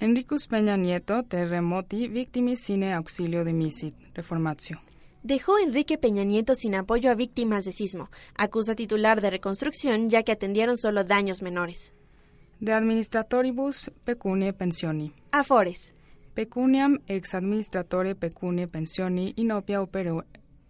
Enricus 0.00 0.46
Peña 0.46 0.78
Nieto 0.78 1.22
terremoti 1.22 2.08
victimis 2.08 2.60
sine 2.60 2.94
auxilio 2.94 3.44
dimisit. 3.44 3.94
Reformatio. 4.14 4.80
Dejó 5.24 5.58
Enrique 5.58 5.96
Peña 5.96 6.22
Nieto 6.22 6.54
sin 6.54 6.74
apoyo 6.74 7.10
a 7.10 7.14
víctimas 7.14 7.64
de 7.64 7.72
sismo, 7.72 8.10
acusa 8.36 8.74
titular 8.74 9.22
de 9.22 9.30
reconstrucción 9.30 10.10
ya 10.10 10.22
que 10.22 10.32
atendieron 10.32 10.76
solo 10.76 11.02
daños 11.02 11.40
menores. 11.40 11.94
De 12.60 12.74
administratoribus 12.74 13.90
pecunie 14.04 14.52
pensioni. 14.52 15.14
Afores. 15.32 15.94
Pecuniam 16.34 16.98
ex 17.06 17.34
administratore 17.34 18.14
pecunie 18.14 18.68
pensioni 18.68 19.32
inopia 19.36 19.80
opero, 19.80 20.26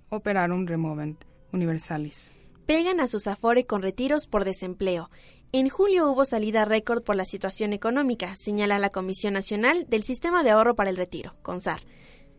operarum 0.08 0.66
removent. 0.66 1.25
Universalis. 1.52 2.32
Pegan 2.64 3.00
a 3.00 3.08
sus 3.08 3.26
afore 3.26 3.66
con 3.66 3.82
retiros 3.82 4.28
por 4.28 4.44
desempleo. 4.44 5.11
En 5.50 5.68
julio 5.68 6.08
hubo 6.08 6.25
salida 6.25 6.64
récord 6.64 7.02
por 7.02 7.16
la 7.16 7.25
situación 7.25 7.73
económica, 7.73 8.37
señala 8.37 8.78
la 8.78 8.90
Comisión 8.90 9.34
Nacional 9.34 9.87
del 9.88 10.04
Sistema 10.04 10.44
de 10.44 10.50
Ahorro 10.50 10.76
para 10.76 10.90
el 10.90 10.96
Retiro, 10.96 11.34
CONSAR. 11.42 11.80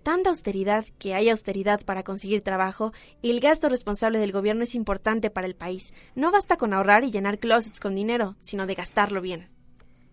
Tanta 0.05 0.29
austeridad 0.29 0.85
que 0.99 1.15
hay 1.15 1.29
austeridad 1.29 1.83
para 1.83 2.03
conseguir 2.03 2.41
trabajo, 2.41 2.93
el 3.23 3.39
gasto 3.39 3.69
responsable 3.69 4.19
del 4.19 4.31
gobierno 4.31 4.61
es 4.61 4.75
importante 4.75 5.31
para 5.31 5.47
el 5.47 5.55
país. 5.55 5.95
No 6.13 6.31
basta 6.31 6.57
con 6.57 6.75
ahorrar 6.75 7.03
y 7.03 7.09
llenar 7.09 7.39
closets 7.39 7.79
con 7.79 7.95
dinero, 7.95 8.35
sino 8.39 8.67
de 8.67 8.75
gastarlo 8.75 9.19
bien. 9.19 9.49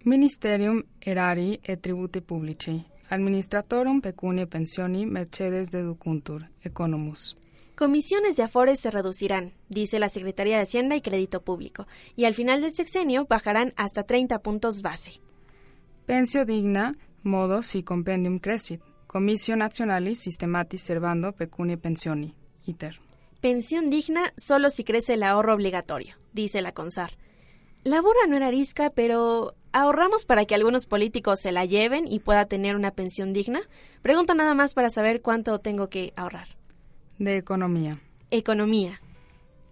Ministerium 0.03 0.85
erari 0.99 1.61
et 1.63 1.83
tributi 1.83 2.23
publici. 2.23 2.87
Administratorum 3.11 4.01
pecunie 4.01 4.47
pensioni 4.47 5.05
mercedes 5.05 5.71
deducuntur. 5.71 6.49
Economus. 6.63 7.37
Comisiones 7.75 8.37
de 8.37 8.45
afores 8.45 8.81
se 8.81 8.91
reducirán, 8.91 9.53
dice 9.69 9.99
la 9.99 10.09
Secretaría 10.09 10.57
de 10.57 10.63
Hacienda 10.63 10.97
y 10.97 11.03
Crédito 11.03 11.43
Público, 11.43 11.87
y 12.17 12.25
al 12.25 12.33
final 12.33 12.63
del 12.63 12.75
sexenio 12.75 13.27
bajarán 13.27 13.75
hasta 13.77 14.05
30 14.05 14.39
puntos 14.39 14.81
base. 14.81 15.21
Pensio 16.07 16.47
digna, 16.47 16.97
modo 17.23 17.61
si 17.61 17.83
compendium 17.83 18.39
crescit. 18.39 18.81
Comissio 19.13 19.57
Nationalis 19.57 20.21
Systematis 20.21 20.81
Servando 20.81 21.33
Pecunie 21.33 21.77
Pensioni. 21.77 22.35
ITER. 22.65 22.99
Pensión 23.43 23.91
digna 23.91 24.33
solo 24.39 24.71
si 24.71 24.85
crece 24.85 25.15
el 25.15 25.23
ahorro 25.23 25.53
obligatorio, 25.53 26.17
dice 26.33 26.63
la 26.63 26.73
CONSAR. 26.73 27.19
La 27.85 28.01
burra 28.01 28.27
no 28.27 28.37
era 28.37 28.47
arisca, 28.47 28.89
pero 28.89 29.55
¿ahorramos 29.71 30.25
para 30.25 30.47
que 30.47 30.55
algunos 30.55 30.87
políticos 30.87 31.41
se 31.41 31.53
la 31.53 31.67
lleven 31.67 32.11
y 32.11 32.21
pueda 32.21 32.47
tener 32.47 32.75
una 32.75 32.93
pensión 32.93 33.35
digna? 33.35 33.61
Pregunto 34.01 34.33
nada 34.35 34.55
más 34.55 34.73
para 34.73 34.89
saber 34.89 35.21
cuánto 35.21 35.59
tengo 35.59 35.91
que 35.91 36.15
ahorrar. 36.17 36.49
De 37.19 37.37
Economía. 37.37 37.99
Economía. 38.31 39.03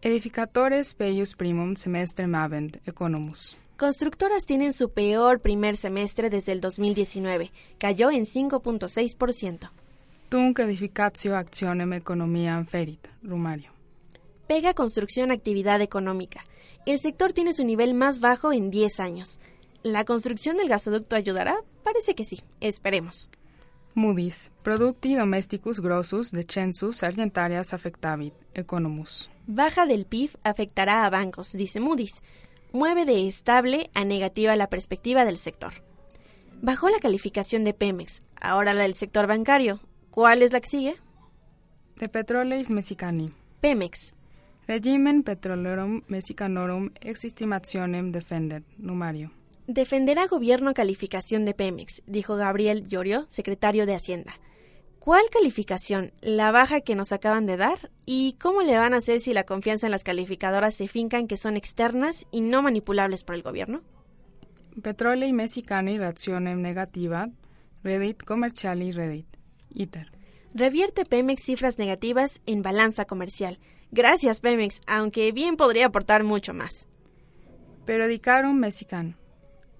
Edificatores 0.03 0.93
peius 0.93 1.35
primum 1.35 1.77
semestrem 1.77 2.35
habent. 2.35 2.77
Economus. 2.87 3.57
Constructoras 3.81 4.45
tienen 4.45 4.75
su 4.75 4.91
peor 4.91 5.41
primer 5.41 5.75
semestre 5.75 6.29
desde 6.29 6.53
el 6.53 6.61
2019. 6.61 7.51
Cayó 7.79 8.11
en 8.11 8.27
5.6%. 8.27 9.71
Tunc 10.29 10.59
edificatio 10.59 11.35
actionem 11.35 11.95
economiam 11.95 12.67
ferit. 12.67 13.09
Rumario. 13.23 13.71
Pega 14.47 14.75
construcción 14.75 15.31
actividad 15.31 15.81
económica. 15.81 16.45
El 16.85 16.99
sector 16.99 17.33
tiene 17.33 17.55
su 17.55 17.65
nivel 17.65 17.95
más 17.95 18.21
bajo 18.21 18.53
en 18.53 18.71
10 18.71 19.01
años. 19.01 19.41
¿La 19.83 20.05
construcción 20.05 20.59
del 20.59 20.69
gasoducto 20.69 21.17
ayudará? 21.17 21.57
Parece 21.83 22.15
que 22.15 22.27
sí. 22.27 22.43
Esperemos. 22.61 23.31
Moody's. 23.95 24.51
Producti 24.63 25.15
domesticus 25.15 25.81
grossus 25.81 26.33
decensus 26.33 27.03
argentarias 27.03 27.73
affectavit. 27.73 28.35
Economus. 28.53 29.31
Baja 29.47 29.87
del 29.87 30.05
PIB 30.05 30.33
afectará 30.45 31.07
a 31.07 31.09
bancos, 31.09 31.53
dice 31.53 31.81
Moody's. 31.81 32.21
Mueve 32.73 33.05
de 33.05 33.27
estable 33.27 33.91
a 33.95 34.05
negativa 34.05 34.55
la 34.55 34.69
perspectiva 34.69 35.25
del 35.25 35.39
sector. 35.39 35.83
Bajó 36.63 36.89
la 36.89 37.01
calificación 37.01 37.65
de 37.65 37.75
Pemex, 37.75 38.23
ahora 38.41 38.75
la 38.75 38.85
del 38.85 38.95
sector 38.95 39.27
bancario. 39.27 39.81
¿Cuál 40.13 40.41
es 40.43 40.53
la 40.53 40.61
que 40.61 40.69
sigue? 40.69 40.97
De 41.97 42.09
Petroleis 42.09 42.71
Mexicani. 42.71 43.33
Pemex. 43.61 44.15
Regimen 44.69 45.25
Petrolerum 45.25 46.03
Mexicanorum 46.07 46.91
existimationem 47.01 48.13
defendet. 48.13 48.63
Numario. 48.79 49.33
Defenderá 49.67 50.29
gobierno 50.29 50.73
calificación 50.73 51.45
de 51.45 51.55
Pemex, 51.55 52.03
dijo 52.07 52.37
Gabriel 52.37 52.87
Llorio, 52.87 53.27
secretario 53.29 53.85
de 53.85 53.97
Hacienda. 53.97 54.35
¿Cuál 55.01 55.23
calificación? 55.33 56.13
¿La 56.21 56.53
baja 56.53 56.83
que 56.83 56.95
nos 56.95 57.11
acaban 57.11 57.47
de 57.47 57.57
dar? 57.57 57.91
¿Y 58.05 58.35
cómo 58.35 58.61
le 58.61 58.77
van 58.77 58.93
a 58.93 58.99
hacer 58.99 59.19
si 59.19 59.33
la 59.33 59.45
confianza 59.45 59.87
en 59.87 59.93
las 59.93 60.05
calificadoras 60.05 60.75
se 60.75 60.89
fincan 60.89 61.27
que 61.27 61.39
son 61.39 61.57
externas 61.57 62.27
y 62.31 62.43
no 62.43 62.61
manipulables 62.61 63.25
por 63.25 63.35
el 63.35 63.43
gobierno? 63.43 63.81
Petrolei 64.83 65.33
Mexicani 65.33 65.99
rationem 65.99 66.61
negativa, 66.61 67.31
Reddit 67.83 68.23
Commerciali 68.23 68.93
Reddit. 68.93 69.27
ITER. 69.71 70.11
Revierte 70.53 71.07
Pemex 71.07 71.45
cifras 71.45 71.79
negativas 71.79 72.43
en 72.45 72.61
balanza 72.61 73.07
comercial. 73.07 73.59
Gracias 73.91 74.41
Pemex, 74.41 74.83
aunque 74.87 75.33
bien 75.33 75.57
podría 75.57 75.87
aportar 75.87 76.25
mucho 76.25 76.53
más. 76.53 76.87
Periodicarum 77.87 78.55
Mexicano. 78.55 79.15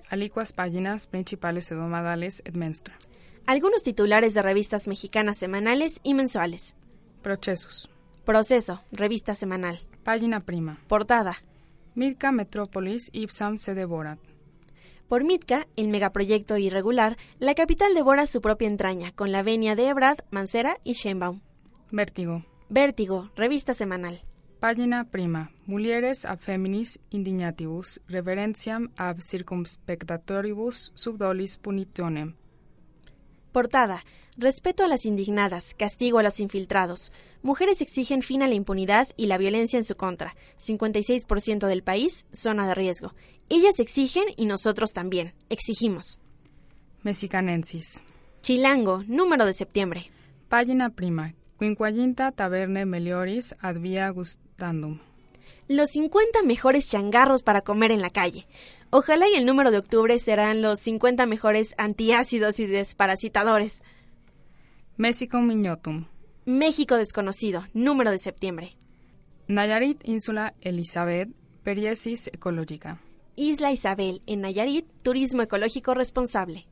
Alicuas 0.09 0.55
páginas 0.55 1.07
principales 1.07 1.71
et 1.71 2.55
menstra. 2.55 2.99
Algunos 3.47 3.83
titulares 3.83 4.35
de 4.35 4.43
revistas 4.43 4.87
mexicanas 4.87 5.39
semanales 5.39 6.01
y 6.03 6.15
mensuales. 6.15 6.77
Procesus. 7.23 7.91
Proceso, 8.25 8.83
revista 8.93 9.35
semanal. 9.35 9.81
Página 10.05 10.41
prima. 10.41 10.79
Portada. 10.89 11.43
Mitka 11.95 12.33
Metropolis 12.33 13.11
ipsam 13.13 13.59
se 13.59 13.75
devorat. 13.75 14.19
Por 15.09 15.25
Mitka, 15.25 15.67
el 15.75 15.89
megaproyecto 15.89 16.57
irregular, 16.57 17.17
la 17.41 17.55
capital 17.55 17.95
devora 17.95 18.27
su 18.27 18.41
propia 18.41 18.69
entraña, 18.69 19.11
con 19.11 19.33
la 19.33 19.43
venia 19.43 19.75
de 19.75 19.89
Ebrard, 19.89 20.19
Mancera 20.31 20.79
y 20.85 20.93
Sheinbaum. 20.93 21.41
Vértigo. 21.91 22.45
Vértigo, 22.69 23.31
revista 23.35 23.75
semanal. 23.75 24.23
Página 24.61 25.05
prima. 25.11 25.51
Mulieres 25.67 26.25
ab 26.25 26.39
feminis 26.39 27.01
indignatibus 27.11 28.01
reverentiam 28.07 28.91
ab 28.97 29.21
circumspectatoribus 29.21 30.93
subdolis 30.95 31.57
punitionem. 31.57 32.37
Portada. 33.53 34.05
Respeto 34.37 34.85
a 34.85 34.89
las 34.89 35.05
indignadas, 35.05 35.75
castigo 35.75 36.19
a 36.19 36.23
los 36.23 36.41
infiltrados. 36.41 37.13
Mujeres 37.43 37.81
exigen 37.81 38.23
fin 38.23 38.43
a 38.43 38.49
la 38.49 38.55
impunidad 38.55 39.09
y 39.17 39.27
la 39.27 39.39
violencia 39.39 39.77
en 39.77 39.85
su 39.85 39.97
contra. 39.97 40.35
56% 40.59 41.67
del 41.67 41.83
país, 41.83 42.27
zona 42.33 42.67
de 42.69 42.75
riesgo. 42.75 43.13
Ellas 43.49 43.81
exigen 43.81 44.25
y 44.37 44.47
nosotros 44.47 44.93
también. 44.93 45.35
Exigimos. 45.49 46.21
Mexicanensis. 47.03 48.03
Chilango, 48.43 49.03
número 49.07 49.45
de 49.45 49.55
septiembre. 49.55 50.11
Página 50.49 50.91
prima. 50.91 51.35
Quinquaginta 51.59 52.33
taverne 52.33 52.87
melioris 52.87 53.55
ad 53.61 53.77
via 53.77 54.09
gustandum. 54.11 55.01
Los 55.71 55.91
50 55.91 56.43
mejores 56.43 56.91
changarros 56.91 57.45
para 57.45 57.61
comer 57.61 57.93
en 57.93 58.03
la 58.03 58.11
calle. 58.11 58.49
Ojalá 58.91 59.29
y 59.29 59.35
el 59.35 59.47
número 59.47 59.71
de 59.71 59.79
octubre 59.79 60.19
serán 60.19 60.63
los 60.63 60.81
50 60.81 61.27
mejores 61.27 61.77
antiácidos 61.79 62.59
y 62.59 62.67
desparasitadores. 62.67 63.81
México 64.97 65.41
Miñotum. 65.41 66.07
México 66.45 66.97
desconocido, 66.97 67.69
número 67.73 68.11
de 68.11 68.19
septiembre. 68.19 68.77
Nayarit 69.47 70.01
Ínsula 70.03 70.55
Elizabeth, 70.61 71.29
Periesis 71.63 72.27
Ecológica. 72.33 73.01
Isla 73.37 73.71
Isabel, 73.71 74.23
en 74.27 74.41
Nayarit, 74.41 74.87
turismo 75.05 75.43
ecológico 75.43 75.95
responsable. 75.95 76.67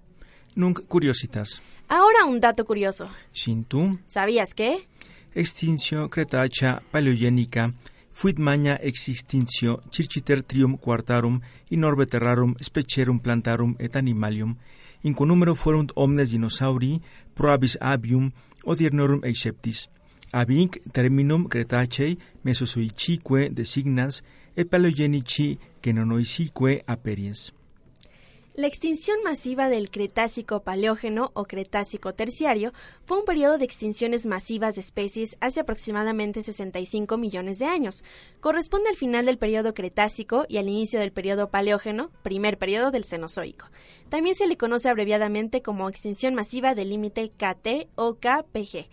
Nunc 0.56 0.88
curiositas. 0.88 1.62
Ahora 1.86 2.24
un 2.24 2.40
dato 2.40 2.64
curioso. 2.64 3.08
Sin 3.30 3.62
tú, 3.62 4.00
¿Sabías 4.06 4.54
que? 4.54 4.88
extincio 5.36 6.10
cretacha 6.10 6.82
paleogénica 6.90 7.72
fuit 8.18 8.38
magna 8.38 8.74
existintio 8.82 9.80
circiter 9.92 10.42
trium 10.42 10.76
quartarum 10.76 11.36
in 11.70 11.84
orbe 11.84 12.04
terrarum 12.06 12.56
specerum 12.60 13.20
plantarum 13.20 13.76
et 13.78 13.94
animalium 13.94 14.56
in 15.02 15.14
numero 15.20 15.54
fuerunt 15.54 15.92
omnes 15.94 16.30
dinosauri 16.30 17.00
proabis 17.34 17.78
abium 17.80 18.32
odiernorum 18.64 19.22
exceptis. 19.22 19.88
Ab 20.32 20.50
hinc 20.50 20.78
terminum 20.92 21.46
cretacei 21.48 22.18
mesozoicisque 22.42 23.50
designas 23.50 24.24
et 24.56 24.68
paleogenici 24.68 25.58
genonoisique 25.80 26.82
aperiens 26.86 27.52
La 28.58 28.66
extinción 28.66 29.22
masiva 29.22 29.68
del 29.68 29.88
Cretácico 29.88 30.64
Paleógeno 30.64 31.30
o 31.34 31.44
Cretácico 31.44 32.14
Terciario 32.14 32.72
fue 33.04 33.20
un 33.20 33.24
periodo 33.24 33.56
de 33.56 33.64
extinciones 33.64 34.26
masivas 34.26 34.74
de 34.74 34.80
especies 34.80 35.36
hace 35.38 35.60
aproximadamente 35.60 36.42
65 36.42 37.18
millones 37.18 37.60
de 37.60 37.66
años. 37.66 38.02
Corresponde 38.40 38.88
al 38.88 38.96
final 38.96 39.26
del 39.26 39.38
periodo 39.38 39.74
Cretácico 39.74 40.44
y 40.48 40.56
al 40.56 40.68
inicio 40.68 40.98
del 40.98 41.12
periodo 41.12 41.50
Paleógeno, 41.50 42.10
primer 42.24 42.58
periodo 42.58 42.90
del 42.90 43.04
Cenozoico. 43.04 43.66
También 44.08 44.34
se 44.34 44.48
le 44.48 44.56
conoce 44.56 44.88
abreviadamente 44.88 45.62
como 45.62 45.88
extinción 45.88 46.34
masiva 46.34 46.74
del 46.74 46.88
límite 46.88 47.30
KT 47.30 47.90
o 47.94 48.16
KPG. 48.16 48.88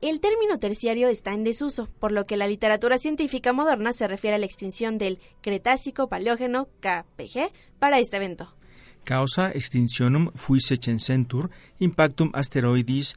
El 0.00 0.20
término 0.20 0.58
terciario 0.58 1.08
está 1.10 1.34
en 1.34 1.44
desuso, 1.44 1.90
por 1.98 2.10
lo 2.10 2.24
que 2.24 2.38
la 2.38 2.46
literatura 2.46 2.96
científica 2.96 3.52
moderna 3.52 3.92
se 3.92 4.08
refiere 4.08 4.36
a 4.36 4.38
la 4.38 4.46
extinción 4.46 4.96
del 4.96 5.18
Cretácico 5.42 6.08
Paleógeno 6.08 6.68
KPG 6.80 7.52
para 7.78 7.98
este 7.98 8.16
evento. 8.16 8.54
Causa 9.04 9.50
extinctionum 9.50 10.30
fuisse 10.34 10.76
censentur 10.76 11.50
impactum 11.78 12.30
asteroidis 12.32 13.14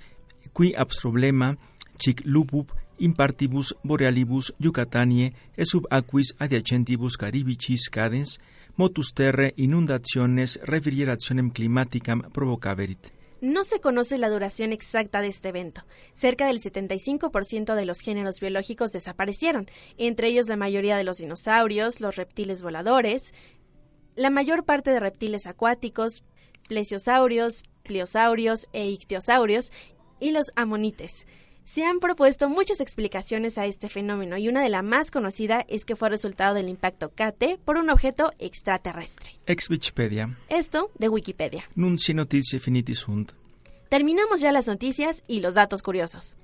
qui 0.54 0.74
abstroblemma 0.76 1.56
chic 2.00 2.22
lupub 2.26 2.72
in 3.00 3.14
partibus 3.14 3.76
borealibus 3.84 4.54
Yucatanie 4.60 5.34
e 5.58 5.66
sub 5.66 5.88
aquis 5.90 6.34
adiacentibus 6.40 7.18
caribicis 7.18 7.90
cadens 7.90 8.40
motus 8.76 9.14
terre 9.14 9.54
inundationes 9.58 10.60
refrigerationem 10.64 11.50
climaticam 11.50 12.22
provocaverit. 12.32 13.12
No 13.42 13.66
se 13.66 13.82
conoce 13.82 14.18
la 14.18 14.30
duración 14.30 14.72
exacta 14.72 15.20
de 15.20 15.28
este 15.28 15.50
evento. 15.50 15.82
Cerca 16.14 16.48
del 16.48 16.62
75% 16.62 17.76
de 17.76 17.86
los 17.86 18.00
géneros 18.00 18.40
biológicos 18.40 18.94
desaparecieron, 18.94 19.70
entre 19.98 20.30
ellos 20.30 20.48
la 20.48 20.56
mayoría 20.56 20.96
de 20.96 21.04
los 21.04 21.18
dinosaurios, 21.18 22.00
los 22.00 22.16
reptiles 22.16 22.62
voladores, 22.62 23.34
la 24.16 24.30
mayor 24.30 24.66
parte 24.66 24.92
de 24.92 25.00
reptiles 25.00 25.48
acuáticos, 25.48 26.24
plesiosaurios, 26.68 27.64
pliosaurios 27.84 28.68
e 28.74 28.88
ictiosaurios 28.88 29.72
y 30.20 30.32
los 30.32 30.52
amonites. 30.56 31.28
Se 31.66 31.86
han 31.86 32.00
propuesto 32.00 32.50
muchas 32.50 32.82
explicaciones 32.82 33.58
a 33.58 33.66
este 33.66 33.88
fenómeno 33.88 34.38
y 34.38 34.50
una 34.50 34.62
de 34.62 34.70
las 34.70 34.84
más 34.84 35.12
conocida 35.12 35.66
es 35.70 35.86
que 35.86 35.96
fue 35.96 36.10
resultado 36.10 36.56
del 36.56 36.68
impacto 36.68 37.10
KT 37.10 37.60
por 37.64 37.78
un 37.78 37.90
objeto 37.90 38.32
extraterrestre. 38.38 39.40
Ex 39.46 39.70
Wikipedia. 39.70 40.38
Esto 40.50 40.92
de 41.00 41.08
Wikipedia. 41.08 41.70
Nunci 41.76 42.14
notizie 42.14 42.60
finitis 42.60 43.00
sunt. 43.00 43.32
Terminamos 43.90 44.42
ya 44.42 44.52
las 44.52 44.68
noticias 44.68 45.24
y 45.28 45.40
los 45.40 45.54
datos 45.54 45.82
curiosos. 45.82 46.36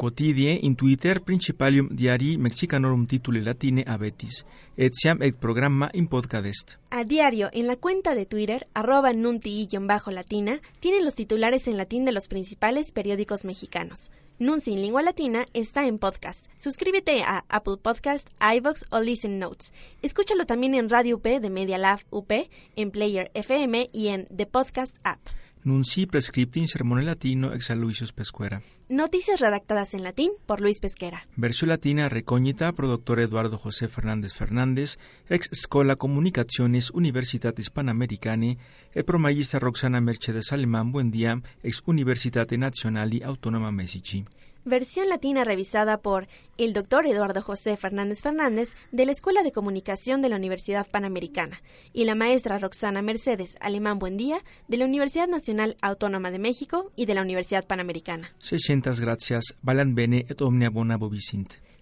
Quotidie 0.00 0.60
in 0.62 0.76
Twitter 0.76 1.20
principalium 1.20 1.88
diarii 1.92 2.38
mexicanorum 2.38 3.02
tituli 3.06 3.42
latine 3.44 3.82
abetis, 3.86 4.46
et 4.78 4.94
siam 4.94 5.20
et 5.20 5.36
programma 5.36 5.90
in 5.92 6.06
podcast. 6.08 6.78
A 6.88 7.04
diario, 7.04 7.50
en 7.52 7.66
la 7.66 7.76
cuenta 7.76 8.14
de 8.14 8.24
Twitter, 8.24 8.66
arroba 8.72 9.12
nunti-latina, 9.12 10.62
tienen 10.78 11.04
los 11.04 11.14
titulares 11.14 11.68
en 11.68 11.76
latín 11.76 12.06
de 12.06 12.12
los 12.12 12.28
principales 12.28 12.92
periódicos 12.92 13.44
mexicanos. 13.44 14.10
Nunci 14.38 14.72
en 14.72 14.80
lengua 14.80 15.02
latina 15.02 15.44
está 15.52 15.86
en 15.86 15.98
podcast. 15.98 16.46
Suscríbete 16.56 17.22
a 17.22 17.44
Apple 17.50 17.76
Podcast, 17.76 18.30
iVoox 18.40 18.84
o 18.88 19.00
Listen 19.00 19.38
Notes. 19.38 19.74
Escúchalo 20.00 20.46
también 20.46 20.74
en 20.74 20.88
Radio 20.88 21.16
UP 21.16 21.24
de 21.24 21.50
Media 21.50 21.76
Lab 21.76 22.00
UP, 22.08 22.32
en 22.74 22.90
Player 22.90 23.30
FM 23.34 23.90
y 23.92 24.08
en 24.08 24.26
The 24.34 24.46
Podcast 24.46 24.96
App. 25.04 25.20
Nunci 25.62 26.06
prescripti 26.06 26.58
in 26.58 26.66
sermone 26.66 27.02
latino 27.02 27.52
ex 27.52 27.68
Aloysius 27.68 28.12
Pescuera. 28.12 28.62
Noticias 28.88 29.40
redactadas 29.40 29.92
en 29.92 30.02
latín 30.02 30.32
por 30.46 30.62
Luis 30.62 30.80
Pesquera. 30.80 31.26
Versión 31.36 31.68
latina 31.68 32.08
recognita 32.08 32.72
pro 32.72 32.88
doctor 32.88 33.20
Eduardo 33.20 33.58
José 33.58 33.86
Fernández 33.86 34.32
Fernández, 34.32 34.98
ex 35.28 35.50
Scola 35.52 35.96
Comunicaciones 35.96 36.90
Universitatis 36.90 37.68
Panamericane, 37.68 38.56
e 38.94 39.04
pro 39.04 39.20
Roxana 39.20 40.00
Mercedes 40.00 40.50
Alemán 40.52 40.92
Buendía, 40.92 41.42
ex 41.62 41.82
Universitate 41.84 42.56
Nazionali 42.56 43.22
Autonoma 43.22 43.70
Messici. 43.70 44.24
Versión 44.64 45.08
latina 45.08 45.44
revisada 45.44 45.98
por 45.98 46.28
el 46.58 46.72
doctor 46.72 47.06
Eduardo 47.06 47.42
José 47.42 47.76
Fernández 47.76 48.22
Fernández 48.22 48.74
de 48.92 49.06
la 49.06 49.12
Escuela 49.12 49.42
de 49.42 49.52
Comunicación 49.52 50.22
de 50.22 50.28
la 50.28 50.36
Universidad 50.36 50.86
Panamericana 50.90 51.62
y 51.92 52.04
la 52.04 52.14
maestra 52.14 52.58
Roxana 52.58 53.02
Mercedes 53.02 53.56
Alemán 53.60 53.98
Buendía 53.98 54.42
de 54.68 54.76
la 54.76 54.84
Universidad 54.84 55.28
Nacional 55.28 55.76
Autónoma 55.80 56.30
de 56.30 56.38
México 56.38 56.92
y 56.96 57.06
de 57.06 57.14
la 57.14 57.22
Universidad 57.22 57.66
Panamericana. 57.66 58.34
600 58.38 59.00
gracias, 59.00 59.56
valant 59.62 59.94
bene 59.94 60.26
et 60.28 60.40
omnia 60.40 60.70
bona. 60.70 60.98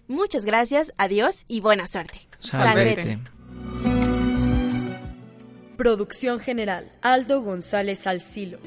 Muchas 0.07 0.43
gracias, 0.43 0.91
adiós 0.97 1.45
y 1.47 1.61
buena 1.61 1.87
suerte. 1.87 2.19
Salvete. 2.39 3.19
Producción 5.77 6.39
general, 6.39 6.91
Aldo 7.01 7.41
González 7.41 8.07
Alcilo. 8.07 8.59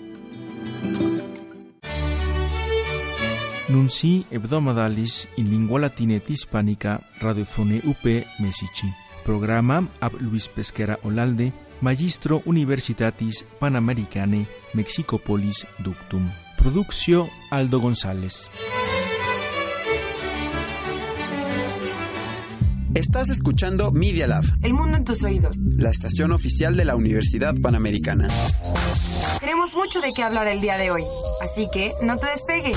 Nunci 3.73 4.27
hebdomadalis 4.31 5.29
in 5.37 5.49
lingua 5.51 5.81
latina 5.81 6.17
et 6.17 6.29
hispanica 6.29 7.01
radiofone 7.21 7.81
UP 7.85 8.05
Messici. 8.39 8.93
Programa 9.25 9.89
ab 10.01 10.13
Luis 10.21 10.49
Pesquera 10.49 10.99
Olalde, 11.05 11.53
Magistro 11.81 12.43
Universitatis 12.45 13.47
Panamericane 13.59 14.47
Mexicopolis 14.75 15.67
Ductum. 15.79 16.31
Produccio 16.59 17.31
Aldo 17.51 17.81
González. 17.81 18.51
Estás 22.95 23.31
escuchando 23.31 23.91
Media 23.91 24.27
Lab, 24.27 24.45
El 24.63 24.75
mundo 24.75 24.99
en 24.99 25.05
tus 25.05 25.23
oídos. 25.23 25.57
la 25.57 25.89
estación 25.89 26.33
oficial 26.33 26.77
de 26.77 26.85
la 26.85 26.95
Universidad 26.95 27.55
Panamericana. 27.59 28.29
Tenemos 29.41 29.75
mucho 29.75 30.03
de 30.03 30.13
qué 30.13 30.23
hablar 30.23 30.47
el 30.47 30.61
día 30.61 30.77
de 30.77 30.91
hoy, 30.91 31.05
así 31.43 31.67
que 31.73 31.93
no 32.03 32.19
te 32.19 32.27
despegues. 32.27 32.77